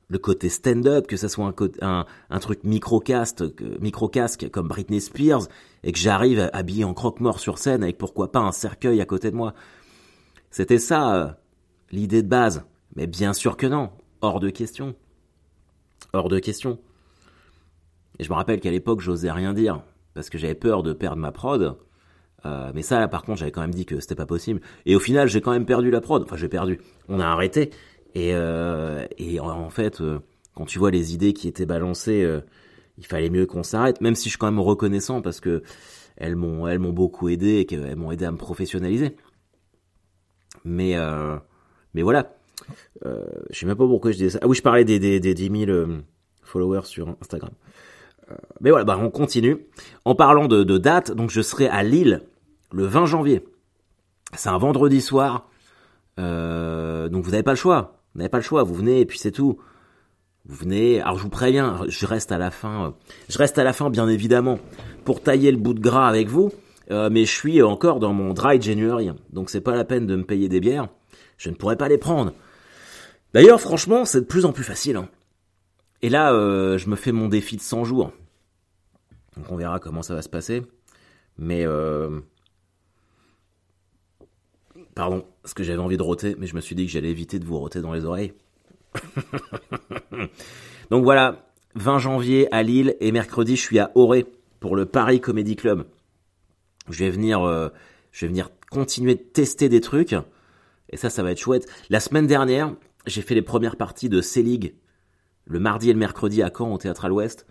le 0.07 0.17
côté 0.17 0.49
stand-up, 0.49 1.07
que 1.07 1.17
ça 1.17 1.29
soit 1.29 1.53
un, 1.81 2.39
truc 2.39 2.63
micro-cast, 2.63 3.43
micro-casque 3.79 4.49
comme 4.49 4.67
Britney 4.67 4.99
Spears, 4.99 5.47
et 5.83 5.91
que 5.91 5.99
j'arrive 5.99 6.49
habillé 6.53 6.83
en 6.83 6.93
croque-mort 6.93 7.39
sur 7.39 7.57
scène 7.57 7.83
avec 7.83 7.97
pourquoi 7.97 8.31
pas 8.31 8.39
un 8.39 8.51
cercueil 8.51 8.99
à 9.01 9.05
côté 9.05 9.31
de 9.31 9.35
moi. 9.35 9.53
C'était 10.49 10.79
ça, 10.79 11.15
euh, 11.15 11.27
l'idée 11.91 12.23
de 12.23 12.27
base. 12.27 12.65
Mais 12.95 13.07
bien 13.07 13.33
sûr 13.33 13.57
que 13.57 13.67
non, 13.67 13.91
hors 14.21 14.39
de 14.39 14.49
question. 14.49 14.95
Hors 16.13 16.29
de 16.29 16.39
question. 16.39 16.79
Et 18.19 18.23
je 18.23 18.29
me 18.29 18.35
rappelle 18.35 18.59
qu'à 18.59 18.71
l'époque, 18.71 19.01
j'osais 19.01 19.31
rien 19.31 19.53
dire, 19.53 19.83
parce 20.13 20.29
que 20.29 20.37
j'avais 20.37 20.55
peur 20.55 20.83
de 20.83 20.93
perdre 20.93 21.17
ma 21.17 21.31
prod. 21.31 21.77
Euh, 22.45 22.71
mais 22.73 22.81
ça, 22.81 23.07
par 23.07 23.23
contre, 23.23 23.39
j'avais 23.39 23.51
quand 23.51 23.61
même 23.61 23.73
dit 23.73 23.85
que 23.85 23.99
c'était 23.99 24.15
pas 24.15 24.25
possible. 24.25 24.61
Et 24.85 24.95
au 24.95 24.99
final, 24.99 25.27
j'ai 25.27 25.41
quand 25.41 25.51
même 25.51 25.65
perdu 25.65 25.91
la 25.91 26.01
prod. 26.01 26.23
Enfin, 26.23 26.35
j'ai 26.35 26.49
perdu. 26.49 26.79
On 27.07 27.19
a 27.19 27.25
arrêté. 27.25 27.71
Et, 28.13 28.31
euh, 28.33 29.05
et 29.17 29.39
en, 29.39 29.69
fait, 29.69 30.01
euh, 30.01 30.19
quand 30.53 30.65
tu 30.65 30.79
vois 30.79 30.91
les 30.91 31.13
idées 31.13 31.33
qui 31.33 31.47
étaient 31.47 31.65
balancées, 31.65 32.27
il 32.97 33.05
fallait 33.05 33.29
mieux 33.29 33.45
qu'on 33.45 33.63
s'arrête. 33.63 34.01
Même 34.01 34.15
si 34.15 34.25
je 34.25 34.29
suis 34.31 34.37
quand 34.37 34.51
même 34.51 34.59
reconnaissant 34.59 35.21
parce 35.21 35.39
que 35.39 35.63
elles 36.17 36.35
m'ont, 36.35 36.67
elles 36.67 36.79
m'ont 36.79 36.93
beaucoup 36.93 37.29
aidé 37.29 37.59
et 37.59 37.65
qu'elles 37.65 37.95
m'ont 37.95 38.11
aidé 38.11 38.25
à 38.25 38.31
me 38.31 38.37
professionnaliser. 38.37 39.15
Mais, 40.65 40.95
mais 41.93 42.01
voilà. 42.01 42.33
Euh, 43.05 43.25
je 43.49 43.59
sais 43.59 43.65
même 43.65 43.77
pas 43.77 43.87
pourquoi 43.87 44.11
je 44.11 44.17
disais 44.17 44.29
ça. 44.31 44.39
Ah 44.41 44.47
oui, 44.47 44.55
je 44.55 44.61
parlais 44.61 44.85
des, 44.85 44.99
des, 44.99 45.19
des 45.19 45.33
10 45.33 45.65
000 45.65 45.87
followers 46.43 46.85
sur 46.85 47.15
Instagram. 47.21 47.51
Mais 48.61 48.69
voilà, 48.69 48.85
bah 48.85 48.97
on 49.01 49.09
continue. 49.09 49.57
En 50.05 50.15
parlant 50.15 50.47
de, 50.47 50.63
de 50.63 50.77
date, 50.77 51.11
donc 51.11 51.29
je 51.29 51.41
serai 51.41 51.67
à 51.67 51.83
Lille 51.83 52.21
le 52.71 52.85
20 52.85 53.05
janvier. 53.05 53.43
C'est 54.33 54.49
un 54.49 54.57
vendredi 54.57 55.01
soir. 55.01 55.49
Euh, 56.19 57.09
donc 57.09 57.23
vous 57.25 57.31
n'avez 57.31 57.43
pas 57.43 57.51
le 57.51 57.57
choix. 57.57 57.99
Vous 58.13 58.19
n'avez 58.19 58.29
pas 58.29 58.37
le 58.37 58.43
choix. 58.43 58.63
Vous 58.63 58.73
venez 58.73 59.01
et 59.01 59.05
puis 59.05 59.19
c'est 59.19 59.31
tout. 59.31 59.57
Vous 60.45 60.55
venez. 60.55 61.01
Alors 61.01 61.17
je 61.17 61.23
vous 61.23 61.29
préviens, 61.29 61.81
je 61.87 62.05
reste 62.05 62.31
à 62.31 62.37
la 62.37 62.51
fin. 62.51 62.95
Je 63.29 63.37
reste 63.37 63.57
à 63.57 63.63
la 63.63 63.73
fin, 63.73 63.89
bien 63.89 64.07
évidemment, 64.07 64.59
pour 65.05 65.21
tailler 65.21 65.51
le 65.51 65.57
bout 65.57 65.73
de 65.73 65.81
gras 65.81 66.07
avec 66.07 66.27
vous. 66.27 66.51
Euh, 66.89 67.09
mais 67.11 67.25
je 67.25 67.31
suis 67.31 67.61
encore 67.61 67.99
dans 67.99 68.13
mon 68.13 68.33
dry 68.33 68.61
January. 68.61 69.11
Donc 69.31 69.49
c'est 69.49 69.61
pas 69.61 69.75
la 69.75 69.85
peine 69.85 70.07
de 70.07 70.15
me 70.15 70.23
payer 70.23 70.49
des 70.49 70.59
bières. 70.59 70.87
Je 71.41 71.49
ne 71.49 71.55
pourrais 71.55 71.75
pas 71.75 71.89
les 71.89 71.97
prendre. 71.97 72.33
D'ailleurs, 73.33 73.59
franchement, 73.59 74.05
c'est 74.05 74.21
de 74.21 74.25
plus 74.25 74.45
en 74.45 74.53
plus 74.53 74.63
facile. 74.63 74.95
Hein. 74.95 75.09
Et 76.03 76.09
là, 76.09 76.33
euh, 76.33 76.77
je 76.77 76.87
me 76.87 76.95
fais 76.95 77.11
mon 77.11 77.27
défi 77.27 77.57
de 77.57 77.61
100 77.61 77.83
jours. 77.83 78.11
Donc 79.35 79.51
on 79.51 79.55
verra 79.55 79.79
comment 79.79 80.03
ça 80.03 80.13
va 80.13 80.21
se 80.21 80.29
passer. 80.29 80.61
Mais 81.39 81.65
euh, 81.65 82.19
Pardon, 84.93 85.25
parce 85.41 85.55
que 85.55 85.63
j'avais 85.63 85.79
envie 85.79 85.97
de 85.97 86.03
roter, 86.03 86.35
mais 86.37 86.45
je 86.45 86.55
me 86.55 86.61
suis 86.61 86.75
dit 86.75 86.85
que 86.85 86.91
j'allais 86.91 87.09
éviter 87.09 87.39
de 87.39 87.45
vous 87.45 87.57
roter 87.57 87.81
dans 87.81 87.93
les 87.93 88.05
oreilles. 88.05 88.33
Donc 90.91 91.03
voilà, 91.03 91.49
20 91.73 91.97
janvier 91.97 92.53
à 92.53 92.61
Lille 92.61 92.95
et 92.99 93.11
mercredi 93.11 93.55
je 93.55 93.61
suis 93.61 93.79
à 93.79 93.89
Auré 93.95 94.27
pour 94.59 94.75
le 94.75 94.85
Paris 94.85 95.19
Comedy 95.19 95.55
Club. 95.55 95.87
Je 96.87 97.03
vais 97.03 97.09
venir, 97.09 97.41
euh, 97.41 97.69
je 98.11 98.25
vais 98.25 98.29
venir 98.29 98.51
continuer 98.69 99.15
de 99.15 99.21
tester 99.21 99.69
des 99.69 99.81
trucs 99.81 100.13
et 100.91 100.97
ça, 100.97 101.09
ça 101.09 101.23
va 101.23 101.31
être 101.31 101.39
chouette. 101.39 101.67
La 101.89 101.99
semaine 101.99 102.27
dernière, 102.27 102.73
j'ai 103.05 103.21
fait 103.21 103.35
les 103.35 103.41
premières 103.41 103.77
parties 103.77 104.09
de 104.09 104.21
C-League 104.21 104.75
le 105.45 105.59
mardi 105.59 105.89
et 105.89 105.93
le 105.93 105.99
mercredi 105.99 106.41
à 106.41 106.51
Caen 106.55 106.71
au 106.71 106.77
Théâtre 106.77 107.05
à 107.05 107.09
l'Ouest. 107.09 107.45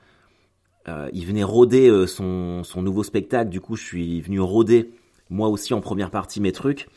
Euh, 0.89 1.11
il 1.13 1.27
venait 1.27 1.45
rôder 1.45 1.89
euh, 1.89 2.07
son, 2.07 2.65
son 2.65 2.83
nouveau 2.83 3.03
spectacle, 3.03 3.51
du 3.51 3.61
coup 3.61 3.77
je 3.77 3.85
suis 3.85 4.21
venu 4.23 4.41
rôder 4.41 4.91
moi 5.29 5.49
aussi 5.49 5.75
en 5.75 5.81
première 5.81 6.11
partie 6.11 6.41
mes 6.41 6.53
trucs 6.53 6.89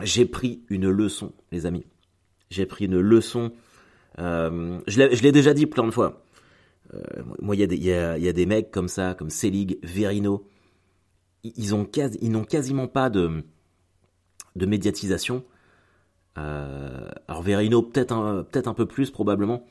j'ai 0.00 0.24
pris 0.24 0.62
une 0.68 0.88
leçon, 0.88 1.32
les 1.52 1.66
amis. 1.66 1.84
J'ai 2.50 2.66
pris 2.66 2.86
une 2.86 2.98
leçon. 2.98 3.52
Euh, 4.18 4.80
je 4.86 5.22
l'ai 5.22 5.32
déjà 5.32 5.54
dit 5.54 5.66
plein 5.66 5.84
de 5.84 5.90
fois. 5.90 6.24
Moi, 7.40 7.56
il 7.56 7.72
y, 7.72 7.86
y, 7.86 7.92
a, 7.92 8.32
des 8.32 8.46
mecs 8.46 8.70
comme 8.70 8.88
ça, 8.88 9.14
comme 9.14 9.30
Selig, 9.30 9.78
Verino. 9.82 10.46
Ils 11.44 11.70
n'ont 11.70 12.44
quasiment 12.44 12.88
pas 12.88 13.10
de, 13.10 13.44
de 14.56 14.66
médiatisation. 14.66 15.44
Euh, 16.38 17.10
alors 17.28 17.42
Verino, 17.42 17.82
peut-être 17.82 18.12
un, 18.12 18.74
peu 18.74 18.86
plus 18.86 19.10
probablement. 19.10 19.64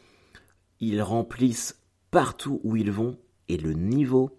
Ils 0.80 1.02
remplissent 1.02 1.80
partout 2.12 2.60
où 2.64 2.76
ils 2.76 2.92
vont 2.92 3.18
et 3.48 3.58
le 3.58 3.74
niveau. 3.74 4.38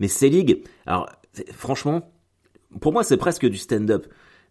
Mais 0.00 0.08
Selig, 0.08 0.64
alors 0.86 1.08
franchement, 1.52 2.12
pour 2.80 2.92
moi, 2.92 3.04
c'est 3.04 3.16
presque 3.16 3.46
du 3.46 3.56
stand-up. 3.56 4.06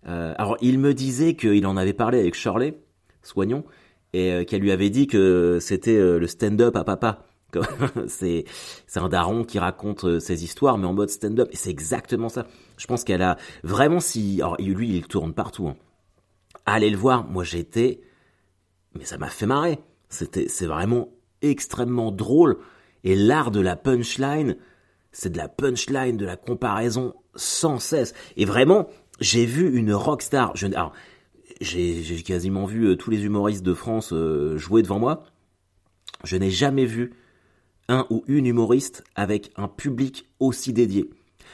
Euh, 0.08 0.34
alors, 0.38 0.58
il 0.62 0.80
me 0.80 0.94
disait 0.94 1.36
qu'il 1.36 1.66
en 1.66 1.78
avait 1.78 1.94
parlé 1.94 2.20
avec 2.20 2.34
Shirley, 2.34 2.80
soignons, 3.22 3.64
et 4.14 4.32
euh, 4.32 4.44
qu'elle 4.44 4.62
lui 4.62 4.72
avait 4.72 4.90
dit 4.90 5.08
que 5.08 5.60
c'était 5.62 5.98
le 5.98 6.28
stand-up 6.28 6.76
à 6.76 6.84
papa. 6.84 7.26
c'est 8.08 8.46
un 8.96 9.10
daron 9.10 9.44
qui 9.44 9.60
raconte 9.60 10.20
ses 10.20 10.44
histoires, 10.44 10.78
mais 10.78 10.88
en 10.88 10.94
mode 10.94 11.10
stand-up. 11.10 11.50
Et 11.52 11.56
c'est 11.56 11.70
exactement 11.70 12.30
ça. 12.30 12.48
Je 12.78 12.88
pense 12.88 13.04
qu'elle 13.04 13.22
a 13.22 13.38
vraiment 13.64 14.00
si... 14.00 14.42
Alors, 14.42 14.58
lui, 14.60 14.98
il 14.98 15.08
tourne 15.08 15.34
partout. 15.34 15.68
Hein. 15.68 15.76
Allez 16.66 16.90
le 16.90 16.98
voir. 16.98 17.26
Moi, 17.26 17.44
j'étais... 17.44 18.02
Mais 18.98 19.06
ça 19.06 19.18
m'a 19.18 19.30
fait 19.30 19.46
marrer. 19.46 19.80
C'était, 20.10 20.48
c'est 20.50 20.66
vraiment 20.66 21.10
extrêmement 21.42 22.12
drôle. 22.12 22.58
Et 23.04 23.16
l'art 23.16 23.52
de 23.52 23.60
la 23.60 23.76
punchline, 23.76 24.58
c'est 25.12 25.32
de 25.32 25.38
la 25.38 25.48
punchline, 25.48 26.18
de 26.18 26.26
la 26.26 26.36
comparaison 26.36 27.14
sans 27.36 27.80
cesse. 27.80 28.14
Et 28.36 28.46
vraiment, 28.46 28.88
j'ai 29.20 29.46
vu 29.46 29.76
une 29.76 29.94
rockstar. 29.94 30.56
Je, 30.56 30.68
alors, 30.68 30.94
j'ai, 31.62 32.04
j'ai 32.04 32.22
quasiment 32.24 32.66
vu 32.66 32.88
euh, 32.88 32.96
tous 32.96 33.10
les 33.10 33.24
humoristes 33.24 33.64
de 33.64 33.74
France 33.74 34.12
euh, 34.14 34.58
jouer 34.58 34.82
devant 34.82 35.00
moi. 35.00 35.24
Je 36.24 36.36
n'ai 36.38 36.52
jamais 36.52 36.86
vu 36.86 37.14
un 37.88 38.06
ou 38.10 38.24
une 38.28 38.46
humoriste 38.46 39.04
avec 39.16 39.52
un 39.56 39.68
public 39.68 40.30
aussi 40.40 40.74
dédié. 40.74 41.10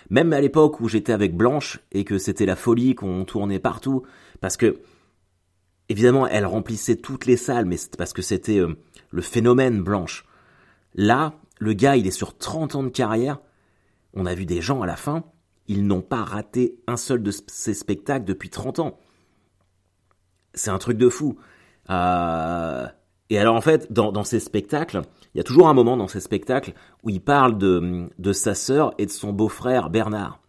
Même 0.10 0.34
à 0.34 0.42
l'époque 0.42 0.80
où 0.80 0.88
j'étais 0.88 1.14
avec 1.14 1.36
Blanche 1.36 1.80
et 1.92 2.04
que 2.04 2.18
c'était 2.18 2.46
la 2.46 2.56
folie 2.56 2.96
qu'on 2.96 3.26
tournait 3.26 3.60
partout, 3.60 4.04
parce 4.40 4.58
que 4.58 4.80
évidemment 5.90 6.28
elle 6.28 6.46
remplissait 6.46 6.96
toutes 6.96 7.26
les 7.26 7.38
salles, 7.38 7.66
mais 7.66 7.78
parce 7.98 8.14
que 8.14 8.22
c'était 8.22 8.60
euh, 8.60 8.78
le 9.12 9.22
phénomène 9.22 9.82
Blanche. 9.82 10.26
Là, 10.94 11.34
le 11.60 11.74
gars 11.74 11.96
il 11.96 12.08
est 12.08 12.12
sur 12.12 12.38
30 12.38 12.76
ans 12.76 12.84
de 12.84 12.90
carrière. 12.90 13.40
On 14.14 14.26
a 14.26 14.36
vu 14.36 14.46
des 14.46 14.62
gens 14.62 14.82
à 14.82 14.88
la 14.88 14.96
fin, 14.96 15.24
ils 15.68 15.86
n'ont 15.86 16.02
pas 16.02 16.24
raté 16.24 16.80
un 16.88 16.98
seul 16.98 17.22
de 17.22 17.32
ces 17.32 17.74
spectacles 17.74 18.26
depuis 18.26 18.50
30 18.50 18.80
ans. 18.80 19.00
C'est 20.54 20.72
un 20.72 20.78
truc 20.78 20.98
de 20.98 21.10
fou. 21.10 21.38
Euh, 21.90 22.88
et 23.30 23.40
alors 23.40 23.56
en 23.56 23.62
fait, 23.62 23.92
dans, 23.92 24.24
ces 24.24 24.40
spectacles, 24.40 25.02
il 25.34 25.38
y 25.38 25.42
a 25.42 25.44
toujours 25.44 25.68
un 25.68 25.74
moment 25.74 25.98
dans 25.98 26.08
ces 26.08 26.22
spectacles 26.22 26.74
où 27.04 27.10
il 27.10 27.22
parle 27.22 27.58
de, 27.58 28.34
sa 28.34 28.56
sœur 28.56 28.94
et 28.98 29.06
de 29.06 29.12
son 29.12 29.34
beau-frère 29.34 29.90
Bernard. 29.90 30.40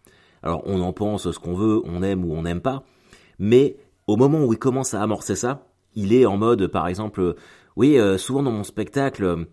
Alors 0.43 0.63
on 0.67 0.81
en 0.81 0.93
pense 0.93 1.31
ce 1.31 1.39
qu'on 1.39 1.55
veut, 1.55 1.83
on 1.85 2.03
aime 2.03 2.25
ou 2.25 2.33
on 2.33 2.43
n'aime 2.43 2.61
pas, 2.61 2.85
mais 3.39 3.77
au 4.07 4.17
moment 4.17 4.45
où 4.45 4.53
il 4.53 4.59
commence 4.59 4.95
à 4.95 5.03
amorcer 5.03 5.35
ça, 5.35 5.67
il 5.95 6.13
est 6.13 6.27
en 6.27 6.37
mode, 6.37 6.69
par 6.69 6.87
exemple, 6.87 7.35
oui, 7.75 7.99
euh, 7.99 8.19
souvent 8.19 8.45
dans 8.45 8.53
mon 8.53 8.63
spectacle, 8.63 9.47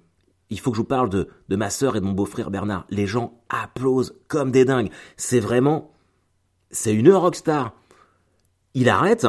il 0.51 0.59
faut 0.59 0.69
que 0.69 0.77
je 0.77 0.81
vous 0.81 0.87
parle 0.87 1.09
de, 1.09 1.27
de 1.49 1.55
ma 1.55 1.71
sœur 1.71 1.95
et 1.95 2.01
de 2.01 2.05
mon 2.05 2.11
beau-frère 2.11 2.51
Bernard. 2.51 2.85
Les 2.89 3.07
gens 3.07 3.39
applaudissent 3.49 4.13
comme 4.27 4.51
des 4.51 4.65
dingues. 4.65 4.91
C'est 5.17 5.39
vraiment, 5.39 5.91
c'est 6.69 6.93
une 6.93 7.11
rockstar. 7.11 7.73
Il 8.75 8.89
arrête, 8.89 9.25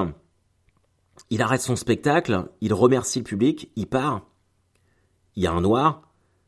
il 1.30 1.42
arrête 1.42 1.60
son 1.60 1.76
spectacle, 1.76 2.48
il 2.60 2.72
remercie 2.74 3.18
le 3.18 3.24
public, 3.24 3.70
il 3.76 3.86
part. 3.86 4.26
Il 5.34 5.42
y 5.42 5.46
a 5.46 5.52
un 5.52 5.60
noir, 5.60 6.02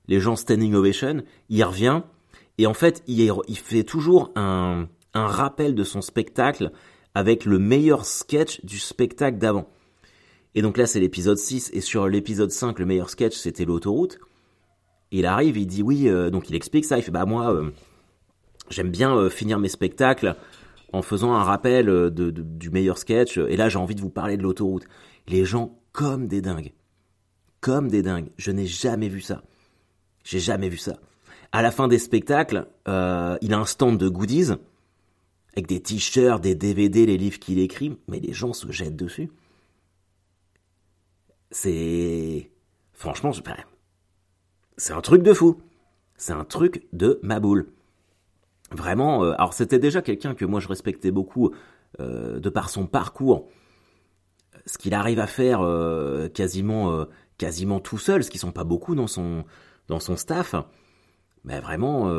les 0.06 0.20
gens 0.20 0.36
standing 0.36 0.74
ovation, 0.74 1.22
il 1.48 1.62
revient, 1.64 2.02
et 2.58 2.66
en 2.66 2.74
fait, 2.74 3.02
il, 3.06 3.32
fait 3.56 3.84
toujours 3.84 4.32
un, 4.34 4.88
un 5.14 5.26
rappel 5.26 5.74
de 5.74 5.84
son 5.84 6.00
spectacle 6.00 6.72
avec 7.14 7.44
le 7.44 7.58
meilleur 7.58 8.04
sketch 8.04 8.64
du 8.64 8.78
spectacle 8.78 9.38
d'avant. 9.38 9.68
Et 10.54 10.62
donc 10.62 10.76
là, 10.76 10.86
c'est 10.86 11.00
l'épisode 11.00 11.38
6, 11.38 11.70
et 11.72 11.80
sur 11.80 12.08
l'épisode 12.08 12.50
5, 12.50 12.78
le 12.78 12.86
meilleur 12.86 13.10
sketch, 13.10 13.36
c'était 13.36 13.64
l'autoroute 13.64 14.18
il 15.10 15.26
arrive, 15.26 15.56
il 15.56 15.66
dit 15.66 15.82
oui, 15.82 16.08
euh, 16.08 16.30
donc 16.30 16.48
il 16.48 16.54
explique 16.54 16.84
ça, 16.84 16.98
il 16.98 17.02
fait 17.02 17.10
bah 17.10 17.24
moi 17.24 17.52
euh, 17.52 17.70
j'aime 18.70 18.90
bien 18.90 19.16
euh, 19.16 19.30
finir 19.30 19.58
mes 19.58 19.68
spectacles 19.68 20.36
en 20.92 21.02
faisant 21.02 21.34
un 21.34 21.42
rappel 21.42 21.86
de, 21.86 22.30
du 22.30 22.70
meilleur 22.70 22.98
sketch, 22.98 23.38
et 23.38 23.56
là 23.56 23.68
j'ai 23.68 23.78
envie 23.78 23.94
de 23.94 24.00
vous 24.00 24.10
parler 24.10 24.36
de 24.36 24.42
l'autoroute. 24.42 24.84
Les 25.26 25.44
gens 25.44 25.78
comme 25.92 26.26
des 26.26 26.40
dingues, 26.40 26.72
comme 27.60 27.88
des 27.88 28.02
dingues, 28.02 28.30
je 28.36 28.50
n'ai 28.50 28.66
jamais 28.66 29.08
vu 29.08 29.20
ça, 29.20 29.42
j'ai 30.24 30.40
jamais 30.40 30.68
vu 30.68 30.78
ça. 30.78 30.96
À 31.52 31.62
la 31.62 31.70
fin 31.70 31.88
des 31.88 31.98
spectacles, 31.98 32.66
il 32.86 32.90
a 32.92 33.58
un 33.58 33.64
stand 33.64 33.98
de 33.98 34.08
goodies 34.08 34.52
avec 35.54 35.66
des 35.66 35.80
t-shirts, 35.80 36.40
des 36.40 36.54
DVD, 36.54 37.04
les 37.04 37.18
livres 37.18 37.38
qu'il 37.38 37.58
écrit, 37.58 37.98
mais 38.06 38.20
les 38.20 38.32
gens 38.32 38.52
se 38.52 38.70
jettent 38.70 38.96
dessus. 38.96 39.30
C'est 41.50 42.50
franchement, 42.92 43.32
je... 43.32 43.42
C'est 44.76 44.92
un 44.92 45.00
truc 45.00 45.22
de 45.22 45.32
fou. 45.32 45.60
C'est 46.16 46.32
un 46.32 46.44
truc 46.44 46.86
de 46.92 47.18
ma 47.22 47.40
boule. 47.40 47.72
Vraiment, 48.70 49.24
euh, 49.24 49.32
alors 49.38 49.54
c'était 49.54 49.78
déjà 49.78 50.02
quelqu'un 50.02 50.34
que 50.34 50.44
moi 50.44 50.60
je 50.60 50.68
respectais 50.68 51.10
beaucoup 51.10 51.50
euh, 52.00 52.38
de 52.38 52.48
par 52.50 52.68
son 52.68 52.86
parcours. 52.86 53.48
Ce 54.66 54.76
qu'il 54.76 54.92
arrive 54.92 55.20
à 55.20 55.26
faire 55.26 55.60
euh, 55.62 56.28
quasiment, 56.28 57.06
quasiment 57.38 57.80
tout 57.80 57.96
seul, 57.96 58.22
ce 58.22 58.30
qui 58.30 58.36
sont 58.36 58.52
pas 58.52 58.64
beaucoup 58.64 58.94
dans 58.94 59.06
son, 59.06 59.44
dans 59.86 60.00
son 60.00 60.16
staff. 60.16 60.54
Mais 61.44 61.60
vraiment, 61.60 62.12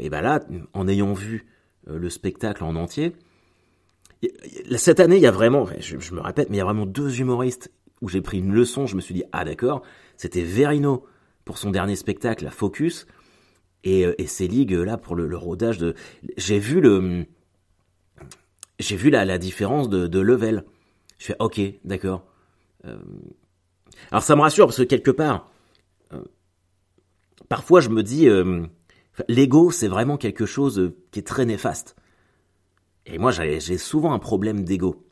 et 0.00 0.08
ben 0.10 0.20
là, 0.20 0.40
en 0.72 0.88
ayant 0.88 1.12
vu 1.12 1.46
le 1.86 2.10
spectacle 2.10 2.64
en 2.64 2.74
entier, 2.74 3.14
cette 4.76 4.98
année, 4.98 5.16
il 5.16 5.22
y 5.22 5.26
a 5.26 5.30
vraiment, 5.30 5.66
je, 5.78 6.00
je, 6.00 6.14
me 6.14 6.20
répète, 6.20 6.50
mais 6.50 6.56
il 6.56 6.58
y 6.58 6.62
a 6.62 6.64
vraiment 6.64 6.86
deux 6.86 7.20
humoristes 7.20 7.70
où 8.00 8.08
j'ai 8.08 8.22
pris 8.22 8.38
une 8.38 8.52
leçon, 8.52 8.86
je 8.86 8.96
me 8.96 9.00
suis 9.00 9.14
dit 9.14 9.24
ah 9.30 9.44
d'accord, 9.44 9.82
c'était 10.16 10.42
Verino 10.42 11.04
pour 11.44 11.58
son 11.58 11.70
dernier 11.70 11.94
spectacle, 11.94 12.42
la 12.42 12.50
Focus, 12.50 13.06
et, 13.84 14.04
euh, 14.06 14.20
et 14.20 14.26
Selig 14.26 14.72
là 14.72 14.96
pour 14.96 15.14
le, 15.14 15.36
rodage 15.36 15.78
de. 15.78 15.94
J'ai 16.36 16.58
vu 16.58 16.80
le, 16.80 17.26
j'ai 18.78 18.96
vu 18.96 19.10
la, 19.10 19.24
la 19.24 19.38
différence 19.38 19.88
de, 19.88 20.06
de 20.06 20.18
level. 20.18 20.64
Je 21.18 21.26
fais 21.26 21.36
ok, 21.38 21.60
d'accord. 21.84 22.24
Euh, 22.86 22.96
alors 24.10 24.22
ça 24.22 24.34
me 24.34 24.40
rassure 24.40 24.66
parce 24.66 24.78
que 24.78 24.82
quelque 24.82 25.10
part, 25.10 25.50
euh, 26.12 26.24
parfois 27.48 27.80
je 27.80 27.90
me 27.90 28.02
dis, 28.02 28.26
l'ego 29.28 29.70
c'est 29.70 29.88
vraiment 29.88 30.16
quelque 30.16 30.46
chose 30.46 30.92
qui 31.12 31.20
est 31.20 31.26
très 31.26 31.46
néfaste. 31.46 31.94
Et 33.06 33.18
moi 33.18 33.30
j'ai 33.30 33.78
souvent 33.78 34.12
un 34.12 34.18
problème 34.18 34.64
d'ego. 34.64 35.06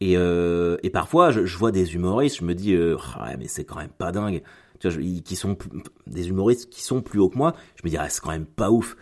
Et, 0.00 0.12
et 0.14 0.90
parfois 0.90 1.30
je, 1.30 1.56
vois 1.56 1.72
des 1.72 1.94
humoristes, 1.94 2.40
je 2.40 2.44
me 2.44 2.54
dis, 2.54 2.76
ah 3.16 3.34
mais 3.38 3.48
c'est 3.48 3.64
quand 3.64 3.78
même 3.78 3.88
pas 3.88 4.12
dingue. 4.12 4.42
Qui 4.88 5.36
sont 5.36 5.56
des 6.06 6.28
humoristes 6.28 6.70
qui 6.70 6.82
sont 6.82 7.02
plus 7.02 7.20
hauts 7.20 7.28
que 7.28 7.38
moi, 7.38 7.54
je 7.76 7.82
me 7.84 7.90
dis, 7.90 7.96
ah, 7.96 8.08
c'est 8.08 8.20
quand 8.20 8.30
même 8.30 8.46
pas 8.46 8.70
ouf 8.70 8.96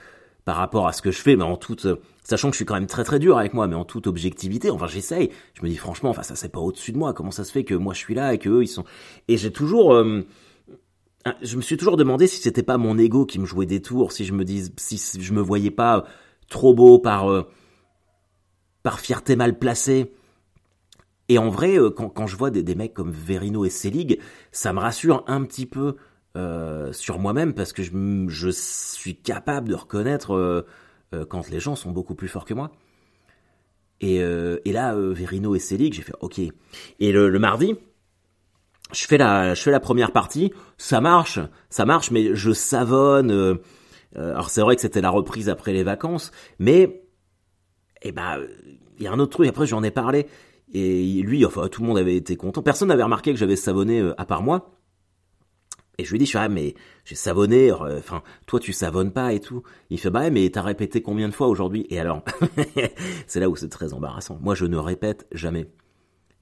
par 0.45 0.57
rapport 0.57 0.88
à 0.88 0.92
ce 0.92 1.03
que 1.03 1.11
je 1.11 1.21
fais, 1.21 1.37
mais 1.37 1.45
en 1.45 1.57
toute, 1.57 1.87
sachant 2.25 2.49
que 2.49 2.55
je 2.55 2.59
suis 2.59 2.64
quand 2.64 2.75
même 2.75 2.87
très 2.87 3.05
très 3.05 3.18
dur 3.18 3.38
avec 3.38 3.55
moi, 3.55 3.68
mais 3.68 3.77
en 3.77 3.85
toute 3.85 4.07
objectivité, 4.07 4.71
enfin 4.71 4.88
j'essaye, 4.88 5.31
je 5.55 5.62
me 5.62 5.68
dis 5.68 5.77
franchement, 5.77 6.11
enfin 6.11 6.25
ça 6.25 6.35
c'est 6.35 6.49
pas 6.49 6.59
au-dessus 6.59 6.92
de 6.92 6.99
moi, 6.99 7.12
comment 7.12 7.31
ça 7.31 7.45
se 7.45 7.53
fait 7.53 7.64
que 7.64 7.75
moi 7.75 7.95
je 7.95 7.99
suis 8.01 8.14
là 8.14 8.35
et 8.35 8.38
que 8.38 8.49
eux 8.49 8.62
ils 8.62 8.68
sont... 8.68 8.85
Et 9.29 9.37
j'ai 9.37 9.53
toujours... 9.53 9.95
Euh, 9.95 10.23
je 11.42 11.57
me 11.57 11.62
suis 11.62 11.77
toujours 11.77 11.97
demandé 11.97 12.27
si 12.27 12.40
c'était 12.40 12.64
pas 12.64 12.79
mon 12.79 12.99
ego 12.99 13.25
qui 13.25 13.38
me 13.38 13.47
jouait 13.47 13.66
des 13.66 13.81
tours, 13.81 14.11
si 14.11 14.25
je 14.25 14.33
me 14.33 14.45
dis, 14.45 14.73
si 14.77 14.99
je 15.21 15.33
me 15.33 15.40
voyais 15.40 15.71
pas 15.71 16.05
trop 16.49 16.75
beau 16.75 16.99
par, 16.99 17.31
euh, 17.31 17.49
par 18.83 18.99
fierté 18.99 19.37
mal 19.37 19.57
placée. 19.57 20.12
Et 21.33 21.38
en 21.38 21.49
vrai, 21.49 21.79
euh, 21.79 21.88
quand, 21.88 22.27
je 22.27 22.37
vois 22.37 22.51
des, 22.51 22.75
mecs 22.75 22.92
comme 22.92 23.11
Verino 23.11 23.64
et 23.64 23.71
Selig, 23.71 24.21
ça 24.51 24.75
me 24.75 24.81
rassure 24.81 25.25
un 25.27 25.42
petit 25.45 25.64
peu 25.64 25.97
euh, 26.37 26.92
sur 26.92 27.18
moi-même 27.18 27.55
parce 27.55 27.73
que 27.73 27.83
je, 27.83 28.51
suis 28.51 29.16
capable 29.16 29.71
de 29.71 29.75
reconnaître 29.75 30.35
euh, 30.35 30.66
quand 31.31 31.49
les 31.49 31.59
gens 31.59 31.75
sont 31.75 31.90
beaucoup 31.90 32.14
plus 32.14 32.29
forts 32.29 32.45
que 32.45 32.53
moi. 32.53 32.71
Et, 34.03 34.21
là, 34.66 34.95
Verino 34.95 35.55
et 35.55 35.59
Selig, 35.59 35.95
j'ai 35.95 36.03
fait 36.03 36.12
OK. 36.21 36.38
Et 36.38 37.12
le, 37.12 37.38
mardi, 37.38 37.77
je 38.92 39.07
fais 39.07 39.16
la, 39.16 39.55
je 39.55 39.62
fais 39.62 39.71
la 39.71 39.81
première 39.81 40.12
partie, 40.12 40.53
ça 40.77 41.01
marche, 41.01 41.38
ça 41.71 41.87
marche, 41.87 42.11
mais 42.11 42.35
je 42.35 42.53
savonne. 42.53 43.59
alors 44.16 44.51
c'est 44.51 44.61
vrai 44.61 44.75
que 44.75 44.83
c'était 44.83 45.01
la 45.01 45.09
reprise 45.09 45.49
après 45.49 45.73
les 45.73 45.83
vacances, 45.83 46.31
mais 46.59 47.07
eh 48.03 48.12
ben 48.12 48.38
il 48.99 49.05
y 49.05 49.07
a 49.07 49.12
un 49.12 49.18
autre 49.18 49.33
truc. 49.33 49.49
Après 49.49 49.66
j'en 49.66 49.83
ai 49.83 49.90
parlé 49.90 50.27
et 50.73 51.23
lui, 51.23 51.45
enfin 51.45 51.69
tout 51.69 51.83
le 51.83 51.89
monde 51.89 51.99
avait 51.99 52.17
été 52.17 52.37
content. 52.37 52.63
Personne 52.63 52.89
n'avait 52.89 53.03
remarqué 53.03 53.33
que 53.33 53.39
j'avais 53.39 53.57
savonné 53.57 54.13
à 54.17 54.25
part 54.25 54.43
moi. 54.43 54.73
Et 55.99 56.05
je 56.05 56.11
lui 56.11 56.19
dis, 56.19 56.25
je 56.25 56.31
suis, 56.31 56.39
ah, 56.39 56.49
mais 56.49 56.75
j'ai 57.05 57.15
savonné, 57.15 57.71
euh, 57.71 57.99
enfin, 57.99 58.23
toi 58.47 58.59
tu 58.59 58.73
savonnes 58.73 59.13
pas 59.13 59.33
et 59.33 59.41
tout. 59.41 59.63
Il 59.91 59.99
fait, 59.99 60.11
bah, 60.11 60.31
mais 60.31 60.49
t'as 60.49 60.63
répété 60.63 61.03
combien 61.03 61.29
de 61.29 61.35
fois 61.35 61.49
aujourd'hui? 61.49 61.87
Et 61.91 62.01
alors, 62.01 62.23
c'est 63.27 63.41
là 63.41 63.49
où 63.51 63.57
c'est 63.57 63.69
très 63.69 63.93
embarrassant. 63.93 64.39
Moi, 64.41 64.55
je 64.55 64.65
ne 64.65 64.77
répète 64.77 65.27
jamais. 65.33 65.69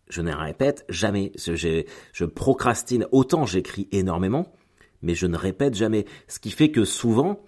Je 0.09 0.23
ne 0.23 0.33
répète 0.33 0.85
jamais. 0.89 1.33
Je, 1.37 1.85
je 2.13 2.25
procrastine. 2.25 3.07
Autant 3.11 3.45
j'écris 3.45 3.89
énormément, 3.91 4.53
mais 5.03 5.15
je 5.15 5.27
ne 5.27 5.37
répète 5.37 5.75
jamais. 5.75 6.05
Ce 6.29 6.39
qui 6.39 6.53
fait 6.53 6.71
que 6.71 6.85
souvent, 6.85 7.41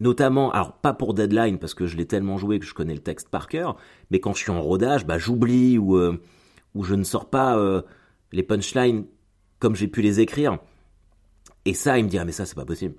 notamment, 0.00 0.50
alors 0.52 0.72
pas 0.72 0.92
pour 0.92 1.14
deadline 1.14 1.58
parce 1.58 1.74
que 1.74 1.86
je 1.86 1.96
l'ai 1.96 2.06
tellement 2.06 2.38
joué 2.38 2.58
que 2.58 2.66
je 2.66 2.74
connais 2.74 2.94
le 2.94 3.00
texte 3.00 3.28
par 3.28 3.48
cœur, 3.48 3.76
mais 4.10 4.20
quand 4.20 4.34
je 4.34 4.42
suis 4.42 4.50
en 4.50 4.60
rodage, 4.60 5.06
bah 5.06 5.18
j'oublie 5.18 5.78
ou 5.78 5.96
euh, 5.96 6.20
ou 6.74 6.84
je 6.84 6.94
ne 6.94 7.04
sors 7.04 7.28
pas 7.28 7.58
euh, 7.58 7.82
les 8.32 8.42
punchlines 8.42 9.04
comme 9.58 9.74
j'ai 9.74 9.88
pu 9.88 10.02
les 10.02 10.20
écrire. 10.20 10.58
Et 11.64 11.74
ça, 11.74 11.98
il 11.98 12.04
me 12.04 12.08
dit, 12.08 12.18
ah, 12.18 12.24
mais 12.24 12.32
ça, 12.32 12.46
c'est 12.46 12.54
pas 12.54 12.64
possible. 12.64 12.94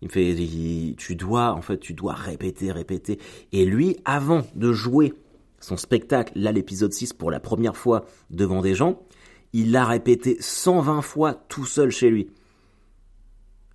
Il 0.00 0.08
me 0.08 0.12
fait, 0.12 0.94
tu 0.96 1.16
dois, 1.16 1.52
en 1.52 1.62
fait, 1.62 1.78
tu 1.78 1.94
dois 1.94 2.14
répéter, 2.14 2.72
répéter. 2.72 3.18
Et 3.52 3.64
lui, 3.64 3.96
avant 4.04 4.42
de 4.54 4.72
jouer 4.72 5.14
son 5.60 5.76
spectacle, 5.76 6.32
là, 6.36 6.52
l'épisode 6.52 6.92
6, 6.92 7.12
pour 7.12 7.30
la 7.30 7.40
première 7.40 7.76
fois 7.76 8.04
devant 8.30 8.60
des 8.60 8.74
gens, 8.74 9.02
il 9.52 9.72
l'a 9.72 9.84
répété 9.84 10.36
120 10.40 11.02
fois 11.02 11.34
tout 11.48 11.64
seul 11.64 11.90
chez 11.90 12.10
lui. 12.10 12.30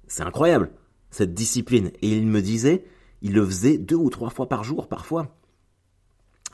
C'est 0.07 0.23
incroyable, 0.23 0.71
cette 1.11 1.33
discipline. 1.33 1.91
Et 2.01 2.09
il 2.09 2.27
me 2.27 2.41
disait, 2.41 2.85
il 3.21 3.33
le 3.33 3.45
faisait 3.45 3.77
deux 3.77 3.95
ou 3.95 4.09
trois 4.09 4.29
fois 4.29 4.47
par 4.47 4.63
jour, 4.63 4.87
parfois. 4.87 5.35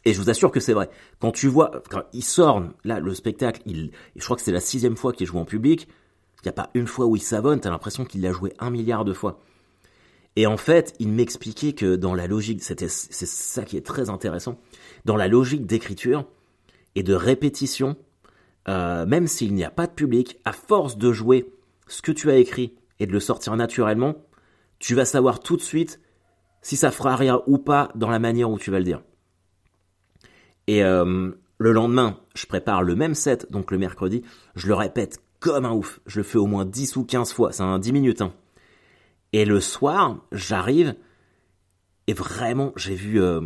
Et 0.05 0.13
je 0.13 0.21
vous 0.21 0.29
assure 0.29 0.51
que 0.51 0.59
c'est 0.59 0.73
vrai. 0.73 0.89
Quand 1.19 1.31
tu 1.31 1.47
vois, 1.47 1.71
quand 1.89 2.03
il 2.13 2.23
sort, 2.23 2.63
là, 2.83 2.99
le 2.99 3.13
spectacle, 3.13 3.61
il, 3.65 3.91
je 4.15 4.23
crois 4.23 4.37
que 4.37 4.43
c'est 4.43 4.51
la 4.51 4.59
sixième 4.59 4.95
fois 4.95 5.13
qu'il 5.13 5.25
joue 5.25 5.39
en 5.39 5.45
public, 5.45 5.87
il 6.43 6.47
n'y 6.47 6.49
a 6.49 6.53
pas 6.53 6.69
une 6.75 6.85
fois 6.85 7.07
où 7.07 7.15
il 7.15 7.21
savonne, 7.21 7.59
t'as 7.59 7.71
l'impression 7.71 8.05
qu'il 8.05 8.21
l'a 8.21 8.31
joué 8.31 8.53
un 8.59 8.69
milliard 8.69 9.03
de 9.03 9.13
fois. 9.13 9.41
Et 10.35 10.45
en 10.45 10.57
fait, 10.57 10.93
il 10.99 11.09
m'expliquait 11.09 11.73
que 11.73 11.95
dans 11.95 12.13
la 12.13 12.27
logique, 12.27 12.61
c'est 12.61 12.87
ça 12.87 13.63
qui 13.63 13.77
est 13.77 13.85
très 13.85 14.11
intéressant, 14.11 14.59
dans 15.05 15.15
la 15.15 15.27
logique 15.27 15.65
d'écriture 15.65 16.25
et 16.93 17.03
de 17.03 17.13
répétition, 17.13 17.95
euh, 18.67 19.05
même 19.05 19.27
s'il 19.27 19.55
n'y 19.55 19.63
a 19.63 19.71
pas 19.71 19.87
de 19.87 19.93
public, 19.93 20.39
à 20.45 20.51
force 20.51 20.97
de 20.97 21.11
jouer 21.11 21.49
ce 21.87 22.01
que 22.01 22.11
tu 22.11 22.29
as 22.29 22.35
écrit 22.35 22.75
et 22.99 23.07
de 23.07 23.11
le 23.11 23.19
sortir 23.19 23.55
naturellement, 23.55 24.15
tu 24.79 24.95
vas 24.95 25.05
savoir 25.05 25.39
tout 25.39 25.57
de 25.57 25.61
suite 25.61 25.99
si 26.61 26.77
ça 26.77 26.91
fera 26.91 27.15
rien 27.15 27.41
ou 27.47 27.57
pas 27.57 27.91
dans 27.95 28.09
la 28.09 28.19
manière 28.19 28.49
où 28.49 28.57
tu 28.57 28.71
vas 28.71 28.79
le 28.79 28.85
dire. 28.85 29.01
Et 30.67 30.83
euh, 30.83 31.31
le 31.57 31.71
lendemain, 31.71 32.19
je 32.35 32.45
prépare 32.45 32.83
le 32.83 32.95
même 32.95 33.13
set, 33.13 33.51
donc 33.51 33.71
le 33.71 33.77
mercredi, 33.77 34.23
je 34.55 34.67
le 34.67 34.73
répète 34.73 35.19
comme 35.39 35.65
un 35.65 35.71
ouf. 35.71 35.99
Je 36.07 36.19
le 36.19 36.23
fais 36.23 36.37
au 36.37 36.47
moins 36.47 36.65
10 36.65 36.95
ou 36.95 37.05
15 37.05 37.33
fois, 37.33 37.51
c'est 37.51 37.63
un 37.63 37.79
10 37.79 37.93
minutes. 37.93 38.21
Hein. 38.21 38.33
Et 39.31 39.45
le 39.45 39.59
soir, 39.59 40.25
j'arrive 40.31 40.95
et 42.07 42.13
vraiment, 42.13 42.71
j'ai 42.75 42.95
vu 42.95 43.21
euh, 43.21 43.41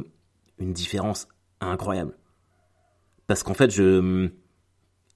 une 0.60 0.74
différence 0.74 1.28
incroyable. 1.62 2.18
Parce 3.28 3.44
qu'en 3.44 3.54
fait, 3.54 3.72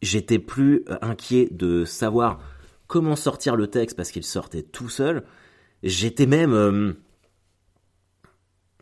j'étais 0.01 0.39
plus 0.39 0.83
euh, 0.87 0.97
inquiet 1.01 1.49
de 1.51 1.83
savoir 1.85 2.39
comment 2.87 3.15
sortir 3.15 3.55
le 3.55 3.67
texte 3.67 3.97
parce 3.97 4.11
qu'il 4.11 4.23
sortait 4.23 4.63
tout 4.63 4.89
seul. 4.89 5.23
J'étais 5.83 6.25
même 6.25 6.53
euh, 6.53 6.93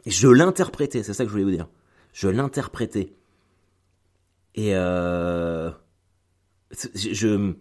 je 0.06 0.28
l'interprétais, 0.28 1.04
c'est 1.04 1.14
ça 1.14 1.24
que 1.24 1.30
je 1.30 1.34
voulais 1.34 1.44
vous 1.44 1.52
dire. 1.52 1.68
Je 2.14 2.28
l'interprétais. 2.28 3.14
Et 4.56 4.76
euh, 4.76 5.72
je 6.96 7.54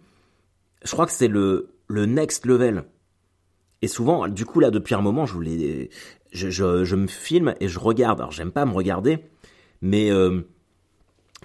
je 0.83 0.91
crois 0.91 1.05
que 1.05 1.11
c'est 1.11 1.27
le, 1.27 1.73
le 1.87 2.05
next 2.05 2.45
level. 2.45 2.85
Et 3.81 3.87
souvent, 3.87 4.27
du 4.27 4.45
coup, 4.45 4.59
là, 4.59 4.71
depuis 4.71 4.95
un 4.95 5.01
moment, 5.01 5.25
je 5.25 5.33
voulais, 5.33 5.89
je, 6.31 6.49
je, 6.49 6.95
me 6.95 7.07
filme 7.07 7.55
et 7.59 7.67
je 7.67 7.79
regarde. 7.79 8.19
Alors, 8.19 8.31
j'aime 8.31 8.51
pas 8.51 8.65
me 8.65 8.73
regarder, 8.73 9.19
mais 9.81 10.11
euh, 10.11 10.41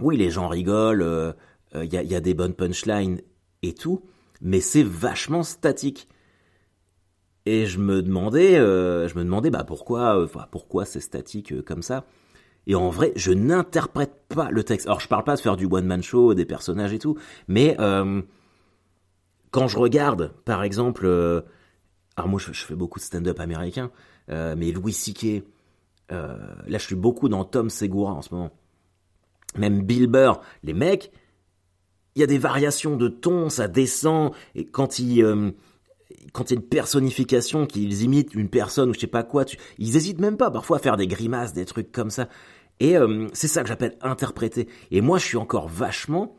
oui, 0.01 0.17
les 0.17 0.31
gens 0.31 0.49
rigolent, 0.49 1.35
il 1.75 1.93
y, 1.93 1.97
a, 1.97 2.03
y, 2.03 2.15
a, 2.15 2.21
des 2.21 2.35
bonnes 2.35 2.55
punchlines 2.55 3.21
et 3.63 3.75
tout, 3.75 4.03
mais 4.41 4.61
c'est 4.61 4.83
vachement 4.83 5.43
statique. 5.43 6.09
Et 7.47 7.67
je 7.67 7.79
me 7.79 8.03
demandais, 8.03 8.57
je 8.57 9.15
me 9.17 9.25
demandais, 9.25 9.51
bah 9.51 9.65
pourquoi, 9.65 10.27
pourquoi 10.51 10.85
c'est 10.85 11.01
statique 11.01 11.63
comme 11.65 11.83
ça? 11.83 12.05
Et 12.67 12.75
en 12.75 12.91
vrai, 12.91 13.13
je 13.15 13.31
n'interprète 13.31 14.25
pas 14.29 14.51
le 14.51 14.65
texte. 14.65 14.89
Alors, 14.89 14.99
je 14.99 15.07
parle 15.07 15.23
pas 15.23 15.37
de 15.37 15.41
faire 15.41 15.57
du 15.57 15.67
one 15.67 15.87
man 15.87 16.03
show, 16.03 16.35
des 16.35 16.45
personnages 16.45 16.93
et 16.93 16.99
tout, 16.99 17.17
mais 17.47 17.77
quand 19.57 19.69
je 19.69 19.79
regarde, 19.79 20.35
par 20.45 20.63
exemple, 20.63 21.07
euh, 21.07 21.41
alors 22.17 22.29
moi 22.29 22.39
je, 22.39 22.53
fais 22.53 22.75
beaucoup 22.75 22.99
de 22.99 23.05
stand-up 23.05 23.41
américain, 23.41 23.91
euh, 24.29 24.55
mais 24.55 24.71
Louis 24.71 24.93
C.K., 24.93 25.45
euh, 26.13 26.37
là 26.67 26.77
je 26.77 26.85
suis 26.85 26.95
beaucoup 26.95 27.31
dans 27.31 27.43
Tom 27.45 27.71
Segura 27.71 28.13
en 28.13 28.21
ce 28.21 28.35
moment. 28.35 28.51
Même 29.57 29.83
Bill 29.83 30.09
Burr, 30.09 30.43
les 30.63 30.75
mecs, 30.75 31.11
il 32.15 32.21
y 32.21 32.23
a 32.23 32.27
des 32.27 32.37
variations 32.37 32.99
de 32.99 33.09
ton, 33.09 33.49
ça 33.49 33.67
descend, 33.67 34.33
et 34.55 34.67
quand 34.67 34.99
ils 34.99 35.25
quand 36.33 36.51
il 36.51 36.55
y 36.55 36.57
a 36.57 36.61
une 36.61 36.69
personnification, 36.69 37.66
qu'ils 37.66 38.03
imitent 38.03 38.35
une 38.35 38.49
personne 38.49 38.90
ou 38.90 38.95
je 38.95 39.01
sais 39.01 39.07
pas 39.07 39.23
quoi, 39.23 39.45
ils 39.79 39.97
hésitent 39.97 40.21
même 40.21 40.37
pas 40.37 40.51
parfois 40.51 40.77
à 40.77 40.81
faire 40.81 40.97
des 40.97 41.07
grimaces, 41.07 41.53
des 41.53 41.64
trucs 41.64 41.92
comme 41.92 42.11
ça. 42.11 42.29
Et 42.79 42.95
c'est 43.33 43.49
ça 43.49 43.62
que 43.62 43.69
j'appelle 43.69 43.97
interpréter. 44.03 44.69
Et 44.90 45.01
moi, 45.01 45.19
je 45.19 45.25
suis 45.25 45.38
encore 45.38 45.66
vachement 45.66 46.37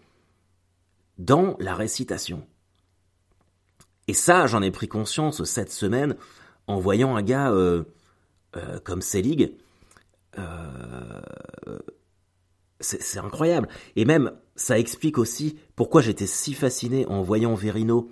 dans 1.17 1.58
la 1.60 1.73
récitation. 1.73 2.45
Et 4.08 4.13
ça, 4.13 4.47
j'en 4.47 4.62
ai 4.62 4.71
pris 4.71 4.88
conscience 4.88 5.43
cette 5.43 5.71
semaine 5.71 6.15
en 6.67 6.80
voyant 6.80 7.15
un 7.15 7.21
gars 7.21 7.51
euh, 7.51 7.84
euh, 8.56 8.80
comme 8.80 9.01
Selig. 9.01 9.53
Euh, 10.38 11.21
c'est 12.80 13.17
incroyable. 13.17 13.67
Et 13.95 14.06
même, 14.06 14.32
ça 14.56 14.77
explique 14.77 15.17
aussi 15.17 15.58
pourquoi 15.75 16.01
j'étais 16.01 16.27
si 16.27 16.53
fasciné 16.53 17.06
en 17.08 17.21
voyant 17.21 17.56
Verino 17.56 18.12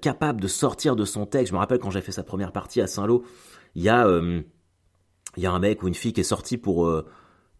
capable 0.00 0.40
de 0.40 0.48
sortir 0.48 0.96
de 0.96 1.04
son 1.04 1.26
texte. 1.26 1.48
Je 1.48 1.54
me 1.54 1.58
rappelle 1.58 1.78
quand 1.78 1.90
j'ai 1.90 2.00
fait 2.00 2.12
sa 2.12 2.24
première 2.24 2.52
partie 2.52 2.80
à 2.80 2.86
Saint-Lô, 2.86 3.24
il 3.74 3.82
y, 3.82 3.88
a, 3.88 4.06
il 5.36 5.42
y 5.42 5.46
a 5.46 5.52
un 5.52 5.58
mec 5.58 5.82
ou 5.82 5.88
une 5.88 5.94
fille 5.94 6.12
qui 6.12 6.20
est 6.20 6.24
sorti 6.24 6.56
pour, 6.56 6.90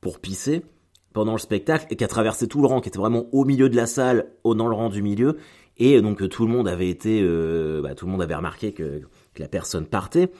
pour 0.00 0.18
pisser 0.18 0.64
pendant 1.12 1.32
le 1.32 1.38
spectacle 1.38 1.86
et 1.90 1.96
qui 1.96 2.04
a 2.04 2.08
traversé 2.08 2.48
tout 2.48 2.60
le 2.60 2.66
rang, 2.66 2.80
qui 2.80 2.88
était 2.88 2.98
vraiment 2.98 3.26
au 3.32 3.44
milieu 3.44 3.68
de 3.68 3.76
la 3.76 3.86
salle, 3.86 4.32
dans 4.44 4.68
le 4.68 4.74
rang 4.74 4.88
du 4.88 5.02
milieu. 5.02 5.36
Et 5.76 6.00
donc 6.00 6.28
tout 6.28 6.46
le 6.46 6.52
monde 6.52 6.66
avait 6.66 6.88
été, 6.88 7.22
bah, 7.82 7.94
tout 7.94 8.06
le 8.06 8.12
monde 8.12 8.22
avait 8.22 8.34
remarqué 8.34 8.72
que, 8.72 9.02
que 9.34 9.42
la 9.42 9.48
personne 9.48 9.86
partait. 9.86 10.30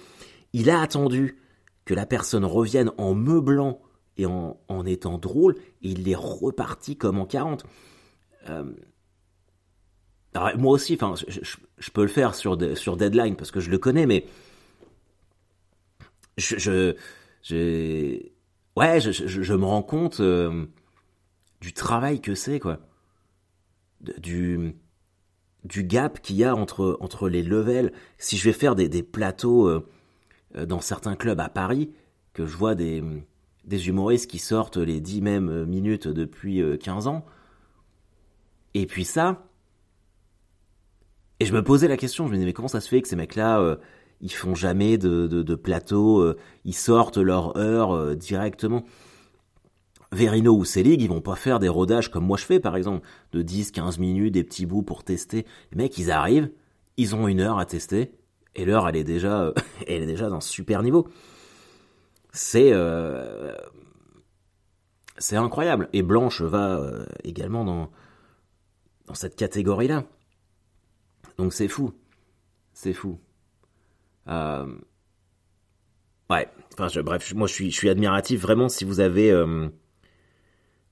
Il 0.53 0.71
a 0.71 0.81
attendu 0.81 1.39
que 1.85 1.95
la 1.95 2.07
personne 2.07 2.45
revienne 2.45 2.91
en 2.99 3.15
meublant 3.15 3.81
et 4.17 4.27
en, 4.27 4.61
en 4.69 4.85
étant 4.85 5.17
drôle, 5.17 5.55
et 5.83 5.91
il 5.91 6.09
est 6.09 6.17
reparti 6.17 6.97
comme 6.97 7.19
en 7.19 7.25
40. 7.25 7.65
Euh, 10.37 10.41
alors, 10.41 10.59
moi 10.59 10.73
aussi, 10.73 10.95
enfin, 11.01 11.15
je, 11.27 11.91
peux 11.91 12.03
le 12.03 12.09
faire 12.09 12.35
sur, 12.35 12.59
sur 12.77 12.97
Deadline 12.97 13.37
parce 13.37 13.51
que 13.51 13.61
je 13.61 13.71
le 13.71 13.79
connais, 13.79 14.07
mais 14.07 14.27
je, 16.37 16.95
ouais, 18.77 19.01
je, 19.01 19.55
me 19.55 19.65
rends 19.65 19.83
compte 19.83 20.21
euh, 20.21 20.67
du 21.61 21.73
travail 21.73 22.21
que 22.21 22.35
c'est, 22.35 22.61
quoi, 22.61 22.79
du 24.01 24.75
du 25.65 25.83
gap 25.83 26.23
qu'il 26.23 26.37
y 26.37 26.45
a 26.45 26.55
entre 26.55 26.97
entre 27.01 27.29
les 27.29 27.43
levels. 27.43 27.93
Si 28.17 28.37
je 28.37 28.45
vais 28.45 28.53
faire 28.53 28.77
des, 28.77 29.03
plateaux 29.03 29.69
euh, 29.69 29.85
dans 30.67 30.81
certains 30.81 31.17
clubs 31.17 31.41
à 31.41 31.49
Paris, 31.49 31.93
que 32.33 32.47
je 32.47 32.57
vois 32.57 32.75
des 32.75 33.03
des 33.65 33.89
humoristes 33.89 34.31
qui 34.31 34.39
sortent 34.39 34.77
les 34.77 35.01
10 35.01 35.21
mêmes 35.21 35.65
minutes 35.65 36.07
depuis 36.09 36.63
15 36.79 37.07
ans. 37.09 37.27
Et 38.75 38.87
puis 38.87 39.05
ça, 39.05 39.48
et 41.41 41.47
je 41.47 41.53
me 41.53 41.63
posais 41.63 41.89
la 41.89 41.97
question, 41.97 42.27
je 42.27 42.31
me 42.31 42.37
disais 42.37 42.47
mais 42.47 42.53
comment 42.53 42.69
ça 42.69 42.81
se 42.81 42.89
fait 42.89 43.01
que 43.01 43.09
ces 43.09 43.17
mecs-là, 43.17 43.61
euh, 43.61 43.77
ils 44.21 44.33
font 44.33 44.55
jamais 44.55 44.99
de, 44.99 45.27
de, 45.27 45.55
plateau, 45.55 46.21
euh, 46.21 46.37
ils 46.65 46.75
sortent 46.75 47.19
leur 47.19 47.57
heure 47.57 47.93
euh, 47.93 48.15
directement? 48.17 48.85
Verino 50.11 50.57
ou 50.57 50.65
Selig, 50.65 51.03
ils 51.03 51.09
vont 51.09 51.21
pas 51.21 51.37
faire 51.37 51.59
des 51.59 51.69
rodages 51.69 52.11
comme 52.11 52.25
moi 52.25 52.39
je 52.39 52.45
fais 52.45 52.61
par 52.61 52.77
exemple, 52.77 53.07
de 53.33 53.43
10, 53.43 53.73
15 53.73 53.99
minutes, 53.99 54.35
des 54.35 54.43
petits 54.43 54.67
bouts 54.67 54.83
pour 54.83 55.05
tester. 55.05 55.47
Les 55.71 55.77
mecs, 55.77 55.97
ils 55.99 56.11
arrivent, 56.11 56.51
ils 56.97 57.15
ont 57.15 57.29
une 57.29 57.41
heure 57.41 57.59
à 57.59 57.67
tester, 57.67 58.13
et 58.55 58.65
l'heure 58.65 58.89
elle 58.89 58.97
est 58.97 59.05
déjà, 59.05 59.53
elle 59.87 60.03
est 60.03 60.07
déjà 60.07 60.31
d'un 60.31 60.41
super 60.41 60.83
niveau 60.83 61.09
c'est 62.33 62.73
c'est 65.19 65.37
incroyable. 65.37 65.89
Et 65.93 66.03
Blanche 66.03 66.43
va 66.43 66.81
également 67.25 67.65
dans 67.65 67.91
dans 69.07 69.15
cette 69.15 69.37
catégorie-là. 69.37 70.05
Donc 71.39 71.53
c'est 71.53 71.69
fou, 71.69 71.93
c'est 72.73 72.93
fou. 72.93 73.19
Euh, 74.29 74.67
ouais. 76.31 76.49
Enfin, 76.79 77.03
bref, 77.03 77.33
moi 77.35 77.47
je 77.47 77.71
suis 77.71 77.89
admiratif 77.89 78.41
vraiment 78.41 78.69
si 78.69 78.85
vous 78.85 79.01
avez 79.01 79.33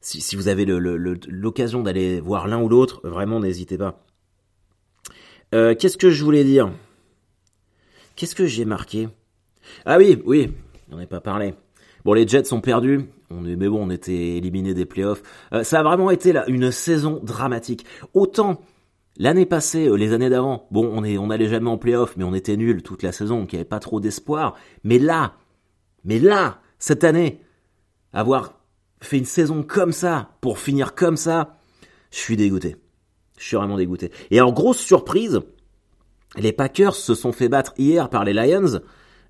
si, 0.01 0.21
si 0.21 0.37
vous 0.37 0.49
avez 0.49 0.65
l'occasion 0.65 1.83
d'aller 1.83 2.21
voir 2.21 2.47
l'un 2.47 2.61
ou 2.61 2.69
l'autre, 2.69 3.01
vraiment 3.05 3.41
n'hésitez 3.41 3.77
pas. 3.79 4.05
Qu'est-ce 5.53 5.97
que 5.97 6.11
je 6.11 6.25
voulais 6.25 6.45
dire? 6.45 6.73
Qu'est-ce 8.17 8.35
que 8.35 8.47
j'ai 8.47 8.65
marqué? 8.65 9.09
Ah 9.85 9.99
oui, 9.99 10.23
oui, 10.25 10.53
on 10.91 10.99
ai 10.99 11.07
pas 11.07 11.21
parlé. 11.21 11.55
Bon, 12.05 12.15
les 12.15 12.27
Jets 12.27 12.45
sont 12.45 12.61
perdus. 12.61 13.05
Mais 13.31 13.69
bon, 13.69 13.85
on 13.85 13.91
était 13.91 14.37
éliminés 14.37 14.75
des 14.75 14.87
playoffs. 14.87 15.23
Euh, 15.53 15.65
ça 15.65 15.81
a 15.81 15.83
vraiment 15.83 16.11
été 16.11 16.33
là 16.33 16.49
une 16.49 16.71
saison 16.71 17.21
dramatique. 17.23 17.85
Autant 18.15 18.63
l'année 19.19 19.47
passée, 19.47 19.89
euh, 19.89 19.95
les 19.95 20.13
années 20.13 20.31
d'avant, 20.31 20.67
bon, 20.71 20.91
on 20.93 21.05
est, 21.05 21.19
on 21.19 21.31
allait 21.31 21.49
jamais 21.49 21.71
en 21.71 21.79
playoffs, 21.79 22.17
mais 22.17 22.25
on 22.25 22.35
était 22.35 22.57
nuls 22.57 22.83
toute 22.83 23.03
la 23.03 23.13
saison, 23.13 23.41
donc 23.41 23.53
il 23.53 23.57
n'y 23.57 23.61
avait 23.61 23.69
pas 23.69 23.81
trop 23.81 24.01
d'espoir. 24.01 24.55
Mais 24.85 24.99
là, 24.99 25.35
mais 26.05 26.19
là, 26.19 26.61
cette 26.79 27.05
année, 27.05 27.41
avoir 28.13 28.61
fait 29.01 29.19
une 29.19 29.25
saison 29.25 29.63
comme 29.63 29.93
ça 29.93 30.31
pour 30.41 30.59
finir 30.59 30.95
comme 30.95 31.17
ça, 31.17 31.59
je 32.11 32.19
suis 32.19 32.37
dégoûté. 32.37 32.77
Je 33.39 33.45
suis 33.45 33.57
vraiment 33.57 33.77
dégoûté. 33.77 34.11
Et 34.31 34.41
en 34.41 34.53
grosse 34.53 34.79
surprise, 34.79 35.41
les 36.37 36.53
Packers 36.53 36.95
se 36.95 37.15
sont 37.15 37.33
fait 37.33 37.49
battre 37.49 37.75
hier 37.77 38.09
par 38.09 38.25
les 38.25 38.33
Lions. 38.33 38.81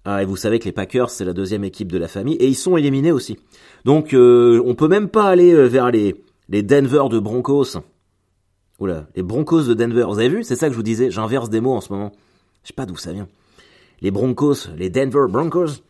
Ah, 0.04 0.22
et 0.22 0.24
vous 0.24 0.36
savez 0.36 0.60
que 0.60 0.66
les 0.66 0.72
Packers, 0.72 1.10
c'est 1.10 1.24
la 1.24 1.32
deuxième 1.32 1.64
équipe 1.64 1.90
de 1.90 1.98
la 1.98 2.06
famille, 2.06 2.36
et 2.36 2.46
ils 2.46 2.54
sont 2.54 2.76
éliminés 2.76 3.10
aussi. 3.10 3.36
Donc, 3.84 4.14
euh, 4.14 4.62
on 4.64 4.74
peut 4.74 4.86
même 4.86 5.08
pas 5.08 5.28
aller 5.28 5.52
euh, 5.52 5.66
vers 5.66 5.90
les, 5.90 6.24
les 6.48 6.62
Denver 6.62 7.04
de 7.10 7.18
Broncos. 7.18 7.78
Oula, 8.78 9.06
les 9.14 9.22
Broncos 9.22 9.62
de 9.62 9.74
Denver. 9.74 10.04
Vous 10.08 10.18
avez 10.18 10.28
vu? 10.28 10.44
C'est 10.44 10.56
ça 10.56 10.66
que 10.66 10.72
je 10.72 10.76
vous 10.76 10.82
disais, 10.82 11.10
j'inverse 11.10 11.48
des 11.48 11.60
mots 11.60 11.74
en 11.74 11.80
ce 11.80 11.92
moment. 11.92 12.12
Je 12.62 12.68
sais 12.68 12.74
pas 12.74 12.86
d'où 12.86 12.96
ça 12.96 13.12
vient. 13.12 13.28
Les 14.02 14.10
Broncos, 14.10 14.68
les 14.76 14.90
Denver 14.90 15.26
Broncos, 15.28 15.82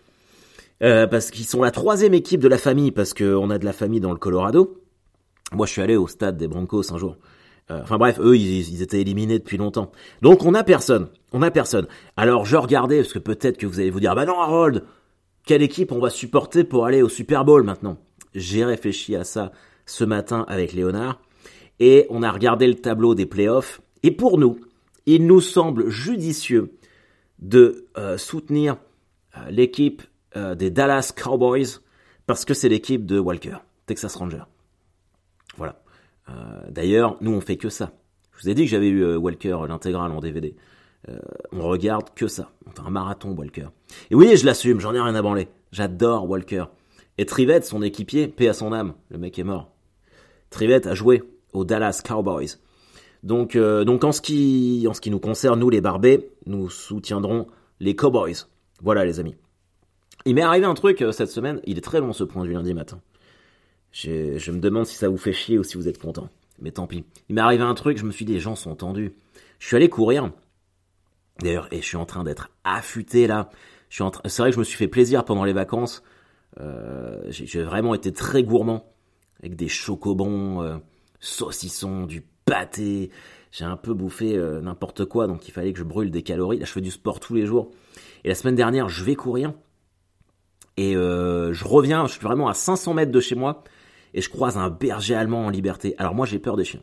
euh, 0.83 1.07
parce 1.07 1.31
qu'ils 1.31 1.47
sont 1.47 1.63
la 1.63 1.71
troisième 1.71 2.15
équipe 2.15 2.41
de 2.41 2.49
la 2.49 2.59
famille, 2.59 2.93
parce 2.93 3.15
qu'on 3.15 3.51
a 3.51 3.59
de 3.59 3.65
la 3.65 3.73
famille 3.73 4.01
dans 4.01 4.13
le 4.13 4.19
Colorado. 4.19 4.81
Moi, 5.53 5.67
je 5.67 5.73
suis 5.73 5.83
allé 5.83 5.97
au 5.97 6.07
stade 6.07 6.37
des 6.37 6.49
Broncos 6.49 6.93
un 6.93 6.99
jour. 6.99 7.17
Euh, 7.71 7.81
enfin 7.83 7.99
bref, 7.99 8.21
eux, 8.21 8.37
ils, 8.37 8.83
étaient 8.83 9.01
éliminés 9.01 9.39
depuis 9.39 9.57
longtemps. 9.57 9.91
Donc 10.23 10.45
on 10.45 10.55
a 10.55 10.63
personne. 10.63 11.09
On 11.33 11.43
a 11.43 11.51
personne. 11.51 11.89
Alors 12.17 12.45
je 12.45 12.57
regardais, 12.57 13.01
parce 13.01 13.13
que 13.13 13.19
peut-être 13.19 13.59
que 13.59 13.67
vous 13.67 13.81
allez 13.81 13.91
vous 13.91 14.01
dire, 14.01 14.15
bah 14.15 14.25
non 14.25 14.39
Harold, 14.39 14.85
quelle 15.45 15.63
équipe 15.63 15.91
on 15.91 15.99
va 15.99 16.11
supporter 16.11 16.63
pour 16.63 16.87
aller 16.87 17.03
au 17.03 17.09
Super 17.09 17.45
Bowl 17.45 17.65
maintenant? 17.65 17.99
J'ai 18.35 18.65
réfléchi 18.65 19.17
à 19.17 19.25
ça 19.25 19.51
ce 19.85 20.05
matin 20.05 20.45
avec 20.49 20.73
Léonard, 20.73 21.21
et 21.81 22.07
on 22.11 22.23
a 22.23 22.31
regardé 22.31 22.67
le 22.67 22.75
tableau 22.75 23.15
des 23.15 23.27
playoffs, 23.27 23.81
et 24.03 24.11
pour 24.11 24.39
nous, 24.39 24.59
il 25.07 25.27
nous 25.27 25.41
semble 25.41 25.89
judicieux 25.89 26.73
de 27.39 27.87
euh, 27.97 28.19
soutenir 28.19 28.77
euh, 29.37 29.51
l'équipe 29.51 30.03
des 30.59 30.71
Dallas 30.71 31.15
Cowboys, 31.17 31.81
parce 32.27 32.45
que 32.45 32.53
c'est 32.53 32.69
l'équipe 32.69 33.07
de 33.07 33.19
Walker, 33.19 33.57
Texas 33.87 34.15
Ranger. 34.17 34.43
Voilà. 35.57 35.81
Euh, 36.29 36.33
d'ailleurs, 36.71 37.17
nous 37.21 37.33
on 37.33 37.41
fait 37.41 37.57
que 37.57 37.69
ça. 37.69 37.93
Je 38.37 38.43
vous 38.43 38.49
ai 38.51 38.55
dit 38.55 38.65
que 38.65 38.71
j'avais 38.71 38.89
eu 38.89 39.03
euh, 39.03 39.17
Walker 39.17 39.59
l'intégrale 39.69 40.13
en 40.13 40.21
DVD. 40.21 40.57
Euh, 41.09 41.19
on 41.53 41.63
regarde 41.63 42.11
que 42.15 42.27
ça. 42.27 42.51
On 42.67 42.71
fait 42.71 42.87
un 42.87 42.91
marathon 42.91 43.31
Walker. 43.31 43.69
Et 44.11 44.15
oui, 44.15 44.37
je 44.37 44.45
l'assume, 44.45 44.81
j'en 44.81 44.95
ai 44.95 45.01
rien 45.01 45.15
à 45.15 45.23
branler. 45.23 45.49
J'adore 45.73 46.29
Walker. 46.29 46.65
Et 47.19 47.27
Trivette, 47.27 47.65
son 47.65 47.81
équipier, 47.81 48.29
paix 48.29 48.49
à 48.49 48.53
son 48.53 48.73
âme, 48.73 48.95
le 49.09 49.19
mec 49.19 49.39
est 49.39 49.45
mort. 49.45 49.73
Trivette 50.51 50.87
a 50.87 50.95
joué 50.95 51.23
aux 51.57 51.65
Dallas 51.65 52.03
Cowboys. 52.07 52.59
Donc, 53.23 53.57
donc 53.57 54.05
en, 54.05 54.13
ce 54.13 54.21
qui, 54.21 54.87
en 54.89 54.95
ce 54.95 55.01
qui 55.01 55.11
nous 55.11 55.19
concerne, 55.19 55.59
nous 55.59 55.71
les 55.71 55.81
barbés, 55.81 56.31
nous 56.47 56.71
soutiendrons 56.71 57.47
les 57.81 57.97
Cowboys. 57.97 58.47
Voilà 58.83 59.05
les 59.05 59.19
amis. 59.19 59.35
Il 60.27 60.35
m'est 60.35 60.43
arrivé 60.43 60.67
un 60.67 60.75
truc 60.75 61.05
cette 61.13 61.31
semaine, 61.31 61.61
il 61.65 61.79
est 61.79 61.83
très 61.83 62.01
long 62.01 62.13
ce 62.13 62.25
point 62.25 62.45
du 62.45 62.53
lundi 62.53 62.75
matin. 62.75 63.01
Je, 63.93 64.51
me 64.51 64.59
demande 64.59 64.85
si 64.85 64.97
ça 64.97 65.09
vous 65.09 65.17
fait 65.17 65.33
chier 65.33 65.59
ou 65.59 65.63
si 65.63 65.77
vous 65.77 65.89
êtes 65.89 65.99
content. 65.99 66.29
Mais 66.61 66.71
tant 66.71 66.87
pis. 66.87 67.05
Il 67.29 67.35
m'est 67.35 67.41
arrivé 67.41 67.63
un 67.63 67.75
truc, 67.75 67.97
je 67.97 68.05
me 68.05 68.11
suis 68.11 68.25
dit, 68.25 68.35
les 68.35 68.41
gens 68.41 68.55
sont 68.55 68.75
tendus. 68.77 69.15
Je 69.59 69.67
suis 69.67 69.77
allé 69.77 69.89
courir. 69.89 70.31
D'ailleurs, 71.41 71.69
et 71.73 71.81
je 71.81 71.87
suis 71.87 71.97
en 71.97 72.05
train 72.05 72.23
d'être 72.23 72.51
affûté 72.65 73.27
là. 73.27 73.49
C'est 73.89 74.39
vrai 74.39 74.51
que 74.51 74.55
je 74.55 74.59
me 74.59 74.65
suis 74.65 74.77
fait 74.77 74.89
plaisir 74.89 75.25
pendant 75.25 75.45
les 75.45 75.53
vacances. 75.53 76.03
Euh, 76.61 77.23
j'ai 77.31 77.63
vraiment 77.63 77.95
été 77.95 78.13
très 78.13 78.43
gourmand. 78.43 78.93
Avec 79.41 79.55
des 79.55 79.69
chocobons, 79.69 80.81
euh, 81.27 81.45
saucissons, 81.45 82.07
du 82.07 82.23
pâté. 82.45 83.11
J'ai 83.51 83.65
un 83.65 83.77
peu 83.77 83.95
bouffé 83.95 84.37
euh, 84.37 84.61
n'importe 84.61 85.05
quoi, 85.05 85.27
donc 85.27 85.49
il 85.49 85.51
fallait 85.51 85.73
que 85.73 85.79
je 85.79 85.85
brûle 85.85 86.11
des 86.11 86.23
calories. 86.23 86.59
Là, 86.59 86.65
je 86.65 86.73
fais 86.73 86.81
du 86.81 86.91
sport 86.91 87.21
tous 87.21 87.35
les 87.35 87.47
jours. 87.47 87.71
Et 88.25 88.29
la 88.29 88.35
semaine 88.35 88.57
dernière, 88.57 88.89
je 88.89 89.05
vais 89.05 89.15
courir. 89.15 89.53
Et 90.79 90.93
je 90.93 91.65
reviens, 91.65 92.07
je 92.07 92.13
suis 92.13 92.21
vraiment 92.21 92.49
à 92.49 92.55
500 92.55 92.93
mètres 92.93 93.11
de 93.11 93.21
chez 93.21 93.35
moi 93.35 93.65
et 94.13 94.21
je 94.21 94.29
croise 94.29 94.59
un 94.59 94.69
berger 94.69 95.15
allemand 95.15 95.47
en 95.47 95.49
liberté. 95.49 95.95
Alors 95.97 96.15
moi 96.15 96.27
j'ai 96.27 96.39
peur 96.39 96.57
des 96.57 96.65
chiens. 96.65 96.83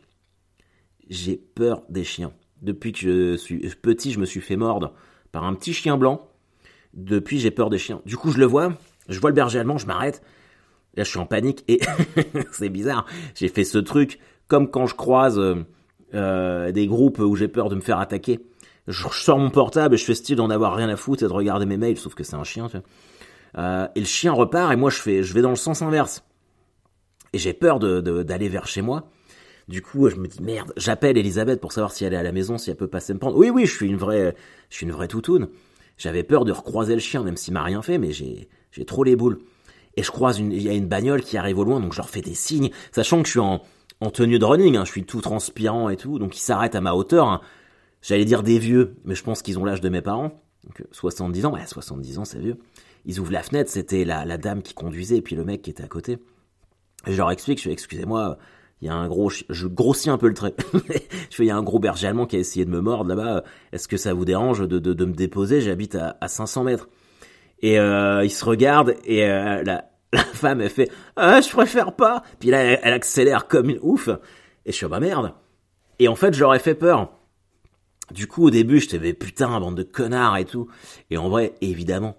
J'ai 1.08 1.36
peur 1.36 1.82
des 1.88 2.02
chiens. 2.02 2.32
Depuis 2.62 2.92
que 2.92 2.98
je 3.00 3.36
suis 3.36 3.58
petit, 3.82 4.12
je 4.12 4.18
me 4.18 4.24
suis 4.24 4.40
fait 4.40 4.56
mordre 4.56 4.94
par 5.32 5.44
un 5.44 5.54
petit 5.54 5.74
chien 5.74 5.98
blanc. 5.98 6.30
Depuis, 6.94 7.40
j'ai 7.40 7.50
peur 7.50 7.70
des 7.70 7.78
chiens. 7.78 8.00
Du 8.06 8.16
coup, 8.16 8.30
je 8.30 8.38
le 8.38 8.46
vois, 8.46 8.72
je 9.08 9.18
vois 9.18 9.30
le 9.30 9.34
berger 9.34 9.58
allemand, 9.58 9.78
je 9.78 9.86
m'arrête. 9.86 10.22
Là, 10.96 11.02
je 11.02 11.10
suis 11.10 11.18
en 11.18 11.26
panique 11.26 11.64
et 11.66 11.80
c'est 12.52 12.68
bizarre. 12.68 13.04
J'ai 13.34 13.48
fait 13.48 13.64
ce 13.64 13.78
truc 13.78 14.20
comme 14.48 14.70
quand 14.70 14.86
je 14.86 14.94
croise 14.94 15.40
euh, 16.14 16.70
des 16.70 16.86
groupes 16.86 17.18
où 17.18 17.34
j'ai 17.34 17.48
peur 17.48 17.68
de 17.68 17.74
me 17.74 17.80
faire 17.80 17.98
attaquer. 17.98 18.40
Je 18.86 19.06
sors 19.10 19.38
mon 19.38 19.50
portable 19.50 19.94
et 19.94 19.98
je 19.98 20.04
fais 20.04 20.14
style 20.14 20.36
d'en 20.36 20.50
avoir 20.50 20.74
rien 20.74 20.88
à 20.88 20.96
foutre 20.96 21.24
et 21.24 21.26
de 21.26 21.32
regarder 21.32 21.66
mes 21.66 21.76
mails, 21.76 21.96
sauf 21.96 22.14
que 22.14 22.22
c'est 22.22 22.36
un 22.36 22.44
chien. 22.44 22.68
Tu 22.68 22.76
vois. 22.76 22.86
Euh, 23.56 23.88
et 23.94 24.00
le 24.00 24.06
chien 24.06 24.32
repart 24.32 24.72
et 24.72 24.76
moi 24.76 24.90
je 24.90 24.98
fais, 24.98 25.22
je 25.22 25.32
vais 25.32 25.42
dans 25.42 25.50
le 25.50 25.56
sens 25.56 25.80
inverse 25.80 26.24
et 27.32 27.38
j'ai 27.38 27.52
peur 27.52 27.78
d'aller 27.78 28.46
de, 28.46 28.52
vers 28.52 28.66
chez 28.66 28.82
moi. 28.82 29.08
Du 29.66 29.80
coup, 29.80 30.08
je 30.08 30.16
me 30.16 30.28
dis 30.28 30.42
merde, 30.42 30.72
j'appelle 30.76 31.16
Elisabeth 31.16 31.60
pour 31.60 31.72
savoir 31.72 31.92
si 31.92 32.04
elle 32.04 32.12
est 32.12 32.18
à 32.18 32.22
la 32.22 32.32
maison, 32.32 32.58
si 32.58 32.70
elle 32.70 32.76
peut 32.76 32.86
passer 32.86 33.14
me 33.14 33.18
prendre. 33.18 33.36
Oui, 33.36 33.50
oui, 33.50 33.66
je 33.66 33.74
suis 33.74 33.88
une 33.88 33.96
vraie, 33.96 34.36
je 34.70 34.76
suis 34.76 34.86
une 34.86 34.92
vraie 34.92 35.08
toutoune. 35.08 35.48
J'avais 35.96 36.22
peur 36.22 36.44
de 36.44 36.52
recroiser 36.52 36.94
le 36.94 37.00
chien, 37.00 37.22
même 37.22 37.36
s'il 37.36 37.54
m'a 37.54 37.62
rien 37.62 37.80
fait, 37.80 37.98
mais 37.98 38.12
j'ai, 38.12 38.48
j'ai 38.70 38.84
trop 38.84 39.04
les 39.04 39.16
boules. 39.16 39.38
Et 39.96 40.02
je 40.02 40.10
croise 40.10 40.38
il 40.38 40.60
y 40.60 40.68
a 40.68 40.72
une 40.72 40.86
bagnole 40.86 41.22
qui 41.22 41.36
arrive 41.36 41.58
au 41.58 41.64
loin, 41.64 41.80
donc 41.80 41.92
je 41.92 41.98
leur 41.98 42.10
fais 42.10 42.20
des 42.20 42.34
signes, 42.34 42.70
sachant 42.92 43.22
que 43.22 43.26
je 43.26 43.32
suis 43.32 43.40
en, 43.40 43.62
en 44.00 44.10
tenue 44.10 44.38
de 44.38 44.44
running, 44.44 44.76
hein, 44.76 44.84
je 44.84 44.90
suis 44.90 45.04
tout 45.04 45.20
transpirant 45.20 45.88
et 45.88 45.96
tout, 45.96 46.18
donc 46.18 46.36
ils 46.36 46.40
s'arrêtent 46.40 46.74
à 46.74 46.80
ma 46.80 46.94
hauteur. 46.94 47.28
Hein. 47.28 47.40
J'allais 48.02 48.24
dire 48.24 48.42
des 48.42 48.58
vieux, 48.58 48.96
mais 49.04 49.14
je 49.14 49.22
pense 49.22 49.42
qu'ils 49.42 49.58
ont 49.58 49.64
l'âge 49.64 49.80
de 49.80 49.88
mes 49.88 50.02
parents. 50.02 50.42
Donc 50.64 50.84
70 50.92 51.46
ans, 51.46 51.54
ouais, 51.54 51.66
70 51.66 52.18
ans, 52.18 52.24
c'est 52.24 52.38
vieux. 52.38 52.58
Ils 53.06 53.20
ouvrent 53.20 53.32
la 53.32 53.42
fenêtre, 53.42 53.70
c'était 53.70 54.04
la, 54.04 54.24
la 54.24 54.38
dame 54.38 54.62
qui 54.62 54.74
conduisait 54.74 55.18
et 55.18 55.22
puis 55.22 55.36
le 55.36 55.44
mec 55.44 55.62
qui 55.62 55.70
était 55.70 55.82
à 55.82 55.88
côté. 55.88 56.18
je 57.06 57.16
leur 57.16 57.30
explique, 57.30 57.58
je 57.58 57.64
fais, 57.64 57.72
excusez-moi, 57.72 58.38
il 58.80 58.88
y 58.88 58.90
a 58.90 58.94
un 58.94 59.08
gros, 59.08 59.30
je 59.30 59.66
grossis 59.66 60.10
un 60.10 60.18
peu 60.18 60.28
le 60.28 60.34
trait. 60.34 60.54
je 60.74 60.78
fais, 61.36 61.44
il 61.44 61.46
y 61.46 61.50
a 61.50 61.56
un 61.56 61.62
gros 61.62 61.78
berger 61.78 62.08
allemand 62.08 62.26
qui 62.26 62.36
a 62.36 62.38
essayé 62.38 62.64
de 62.64 62.70
me 62.70 62.80
mordre 62.80 63.08
là-bas. 63.08 63.44
Est-ce 63.72 63.88
que 63.88 63.96
ça 63.96 64.12
vous 64.12 64.24
dérange 64.24 64.66
de, 64.66 64.78
de, 64.78 65.04
me 65.04 65.14
déposer? 65.14 65.60
J'habite 65.60 65.94
à, 65.94 66.16
à 66.20 66.28
500 66.28 66.64
mètres. 66.64 66.88
Et 67.60 67.78
euh, 67.78 68.24
ils 68.24 68.30
se 68.30 68.44
regardent 68.44 68.94
et 69.04 69.24
euh, 69.24 69.62
la, 69.62 69.86
la 70.14 70.24
femme 70.24 70.60
elle 70.60 70.70
fait, 70.70 70.90
ah, 71.16 71.40
je 71.40 71.50
préfère 71.50 71.94
pas. 71.94 72.22
Puis 72.40 72.50
là, 72.50 72.62
elle, 72.62 72.92
accélère 72.92 73.46
comme 73.48 73.70
une 73.70 73.78
ouf. 73.82 74.08
Et 74.66 74.72
je 74.72 74.76
suis, 74.76 74.86
bah 74.86 75.00
merde. 75.00 75.34
Et 75.98 76.08
en 76.08 76.16
fait, 76.16 76.34
je 76.34 76.40
leur 76.40 76.54
ai 76.54 76.58
fait 76.58 76.74
peur. 76.74 77.12
Du 78.10 78.26
coup, 78.26 78.44
au 78.44 78.50
début, 78.50 78.80
je 78.80 78.88
t'avais 78.88 79.14
putain, 79.14 79.58
bande 79.60 79.76
de 79.76 79.82
connards 79.82 80.36
et 80.36 80.44
tout. 80.44 80.68
Et 81.10 81.16
en 81.16 81.28
vrai, 81.28 81.54
évidemment, 81.60 82.16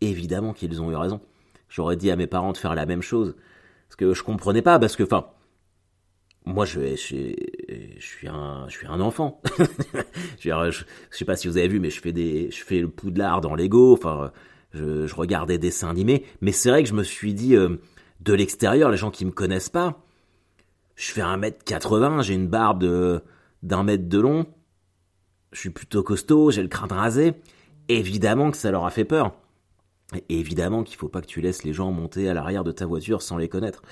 évidemment 0.00 0.52
qu'ils 0.52 0.80
ont 0.80 0.90
eu 0.90 0.96
raison. 0.96 1.20
J'aurais 1.68 1.96
dit 1.96 2.10
à 2.10 2.16
mes 2.16 2.26
parents 2.26 2.52
de 2.52 2.56
faire 2.56 2.74
la 2.74 2.86
même 2.86 3.02
chose. 3.02 3.36
Parce 3.88 3.96
que 3.96 4.14
je 4.14 4.22
comprenais 4.22 4.62
pas, 4.62 4.78
parce 4.78 4.96
que, 4.96 5.02
enfin, 5.02 5.26
moi, 6.44 6.64
je, 6.64 6.94
je, 6.96 7.34
je, 7.98 8.06
suis 8.06 8.28
un, 8.28 8.66
je 8.68 8.86
un 8.86 9.00
enfant. 9.00 9.40
je, 10.38 10.70
je, 10.70 10.84
sais 11.10 11.24
pas 11.24 11.36
si 11.36 11.48
vous 11.48 11.58
avez 11.58 11.68
vu, 11.68 11.80
mais 11.80 11.90
je 11.90 12.00
je 12.00 12.64
fais 12.64 12.80
le 12.80 12.88
poudlard 12.88 13.40
dans 13.40 13.54
Lego. 13.54 13.92
Enfin, 13.92 14.32
je, 14.72 15.06
je 15.06 15.14
regardais 15.14 15.58
des 15.58 15.68
dessins 15.68 15.88
animés. 15.88 16.24
Mais 16.40 16.52
c'est 16.52 16.70
vrai 16.70 16.82
que 16.82 16.88
je 16.88 16.94
me 16.94 17.02
suis 17.02 17.34
dit, 17.34 17.56
euh, 17.56 17.76
de 18.20 18.34
l'extérieur, 18.34 18.90
les 18.90 18.96
gens 18.96 19.10
qui 19.10 19.24
me 19.24 19.30
connaissent 19.30 19.68
pas, 19.68 20.02
je 20.94 21.10
fais 21.12 21.20
un 21.20 21.36
mètre 21.36 21.62
80, 21.64 22.22
j'ai 22.22 22.34
une 22.34 22.48
barbe 22.48 22.80
de, 22.80 23.22
d'un 23.62 23.82
mètre 23.82 24.08
de 24.08 24.18
long. 24.18 24.46
Je 25.52 25.60
suis 25.60 25.70
plutôt 25.70 26.02
costaud, 26.02 26.50
j'ai 26.50 26.62
le 26.62 26.68
crâne 26.68 26.92
rasé. 26.92 27.34
Évidemment 27.88 28.50
que 28.50 28.56
ça 28.56 28.70
leur 28.70 28.84
a 28.84 28.90
fait 28.90 29.04
peur. 29.04 29.32
Et 30.14 30.38
évidemment 30.38 30.84
qu'il 30.84 30.96
faut 30.96 31.08
pas 31.08 31.20
que 31.20 31.26
tu 31.26 31.40
laisses 31.40 31.64
les 31.64 31.72
gens 31.72 31.90
monter 31.90 32.28
à 32.28 32.34
l'arrière 32.34 32.62
de 32.62 32.72
ta 32.72 32.86
voiture 32.86 33.22
sans 33.22 33.36
les 33.36 33.48
connaître. 33.48 33.82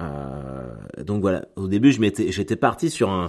Euh, 0.00 0.74
donc 1.04 1.20
voilà, 1.20 1.46
au 1.56 1.68
début 1.68 1.92
je 1.92 2.00
m'étais, 2.00 2.32
j'étais 2.32 2.56
parti 2.56 2.90
sur 2.90 3.10
un, 3.10 3.28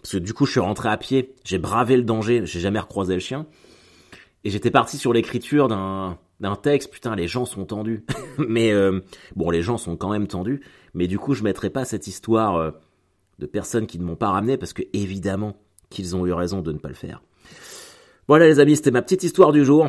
parce 0.00 0.12
que 0.12 0.18
du 0.18 0.32
coup 0.32 0.46
je 0.46 0.52
suis 0.52 0.60
rentré 0.60 0.88
à 0.88 0.96
pied, 0.96 1.34
j'ai 1.44 1.58
bravé 1.58 1.96
le 1.96 2.02
danger, 2.02 2.46
j'ai 2.46 2.60
jamais 2.60 2.78
recroisé 2.78 3.12
le 3.12 3.20
chien, 3.20 3.46
et 4.44 4.50
j'étais 4.50 4.70
parti 4.70 4.96
sur 4.96 5.12
l'écriture 5.12 5.68
d'un 5.68 6.18
d'un 6.42 6.56
texte. 6.56 6.90
Putain, 6.90 7.16
les 7.16 7.28
gens 7.28 7.46
sont 7.46 7.64
tendus, 7.64 8.04
mais 8.38 8.72
euh, 8.72 9.00
bon, 9.34 9.48
les 9.48 9.62
gens 9.62 9.78
sont 9.78 9.96
quand 9.96 10.10
même 10.10 10.26
tendus, 10.26 10.60
mais 10.92 11.06
du 11.06 11.18
coup 11.18 11.32
je 11.32 11.42
mettrai 11.42 11.70
pas 11.70 11.86
cette 11.86 12.06
histoire 12.06 12.56
euh, 12.56 12.70
de 13.38 13.46
personnes 13.46 13.86
qui 13.86 13.98
ne 13.98 14.04
m'ont 14.04 14.16
pas 14.16 14.30
ramené 14.30 14.58
parce 14.58 14.74
que 14.74 14.82
évidemment 14.92 15.56
qu'ils 15.88 16.14
ont 16.16 16.26
eu 16.26 16.32
raison 16.32 16.60
de 16.60 16.72
ne 16.72 16.78
pas 16.78 16.88
le 16.88 16.94
faire. 16.94 17.22
Voilà 18.28 18.46
les 18.46 18.60
amis, 18.60 18.76
c'était 18.76 18.90
ma 18.90 19.02
petite 19.02 19.22
histoire 19.22 19.52
du 19.52 19.64
jour. 19.64 19.88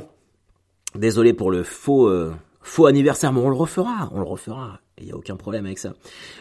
Désolé 0.95 1.33
pour 1.33 1.49
le 1.49 1.63
faux, 1.63 2.07
euh, 2.07 2.31
faux 2.61 2.85
anniversaire, 2.85 3.33
mais 3.33 3.39
on 3.39 3.49
le 3.49 3.55
refera, 3.55 4.09
on 4.13 4.19
le 4.19 4.25
refera. 4.25 4.79
Il 4.99 5.05
n'y 5.05 5.11
a 5.11 5.15
aucun 5.15 5.35
problème 5.35 5.65
avec 5.65 5.79
ça. 5.79 5.93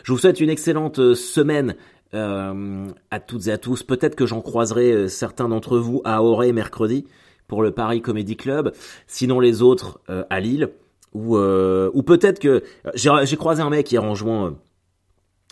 Je 0.04 0.12
vous 0.12 0.18
souhaite 0.18 0.40
une 0.40 0.50
excellente 0.50 1.14
semaine 1.14 1.74
à 2.12 3.20
toutes 3.26 3.46
et 3.46 3.52
à 3.52 3.56
tous. 3.56 3.82
Peut-être 3.82 4.14
que 4.14 4.26
j'en 4.26 4.42
croiserai 4.42 5.08
certains 5.08 5.48
d'entre 5.48 5.78
vous 5.78 6.02
à 6.04 6.22
Auray 6.22 6.52
mercredi 6.52 7.06
pour 7.52 7.62
le 7.62 7.70
Paris 7.70 8.00
Comedy 8.00 8.34
Club. 8.34 8.72
Sinon 9.06 9.38
les 9.38 9.60
autres 9.60 10.00
à 10.08 10.40
Lille. 10.40 10.70
Ou, 11.12 11.36
ou 11.36 12.02
peut-être 12.02 12.38
que 12.38 12.62
j'ai 12.94 13.36
croisé 13.36 13.60
un 13.60 13.68
mec 13.68 13.92
hier 13.92 14.02
en 14.02 14.14
jouant, 14.14 14.56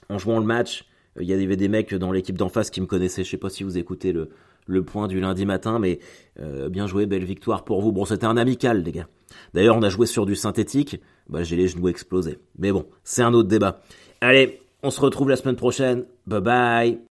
en 0.09 0.17
jouant 0.17 0.39
le 0.39 0.47
match. 0.47 0.87
Il 1.21 1.29
y 1.29 1.35
avait 1.35 1.57
des 1.57 1.69
mecs 1.69 1.95
dans 1.95 2.11
l'équipe 2.11 2.39
d'en 2.39 2.49
face 2.49 2.71
qui 2.71 2.81
me 2.81 2.87
connaissaient. 2.87 3.23
Je 3.23 3.31
sais 3.31 3.37
pas 3.37 3.51
si 3.51 3.65
vous 3.65 3.77
écoutez 3.77 4.13
le, 4.13 4.31
le 4.67 4.83
point 4.83 5.09
du 5.09 5.21
lundi 5.21 5.45
matin, 5.45 5.79
mais 5.79 5.99
euh, 6.41 6.71
bien 6.71 6.87
joué, 6.87 7.05
belle 7.05 7.25
victoire 7.25 7.65
pour 7.65 7.83
vous. 7.83 7.93
Bon, 7.93 8.07
c'était 8.07 8.25
un 8.25 8.39
amical, 8.39 8.83
les 8.83 8.93
gars. 8.93 9.09
D'ailleurs, 9.53 9.77
on 9.77 9.83
a 9.83 9.91
joué 9.91 10.07
sur 10.07 10.25
du 10.25 10.37
synthétique, 10.37 11.01
bah, 11.29 11.43
j'ai 11.43 11.57
les 11.57 11.69
genoux 11.69 11.89
explosés. 11.89 12.39
Mais 12.59 12.73
bon, 12.73 12.87
c'est 13.05 13.23
un 13.23 13.35
autre 13.35 13.49
débat. 13.49 13.83
Allez, 14.23 14.63
on 14.83 14.91
se 14.91 15.01
retrouve 15.03 15.29
la 15.29 15.37
semaine 15.37 15.57
prochaine. 15.57 16.07
Bye 16.27 16.41
bye 16.41 17.10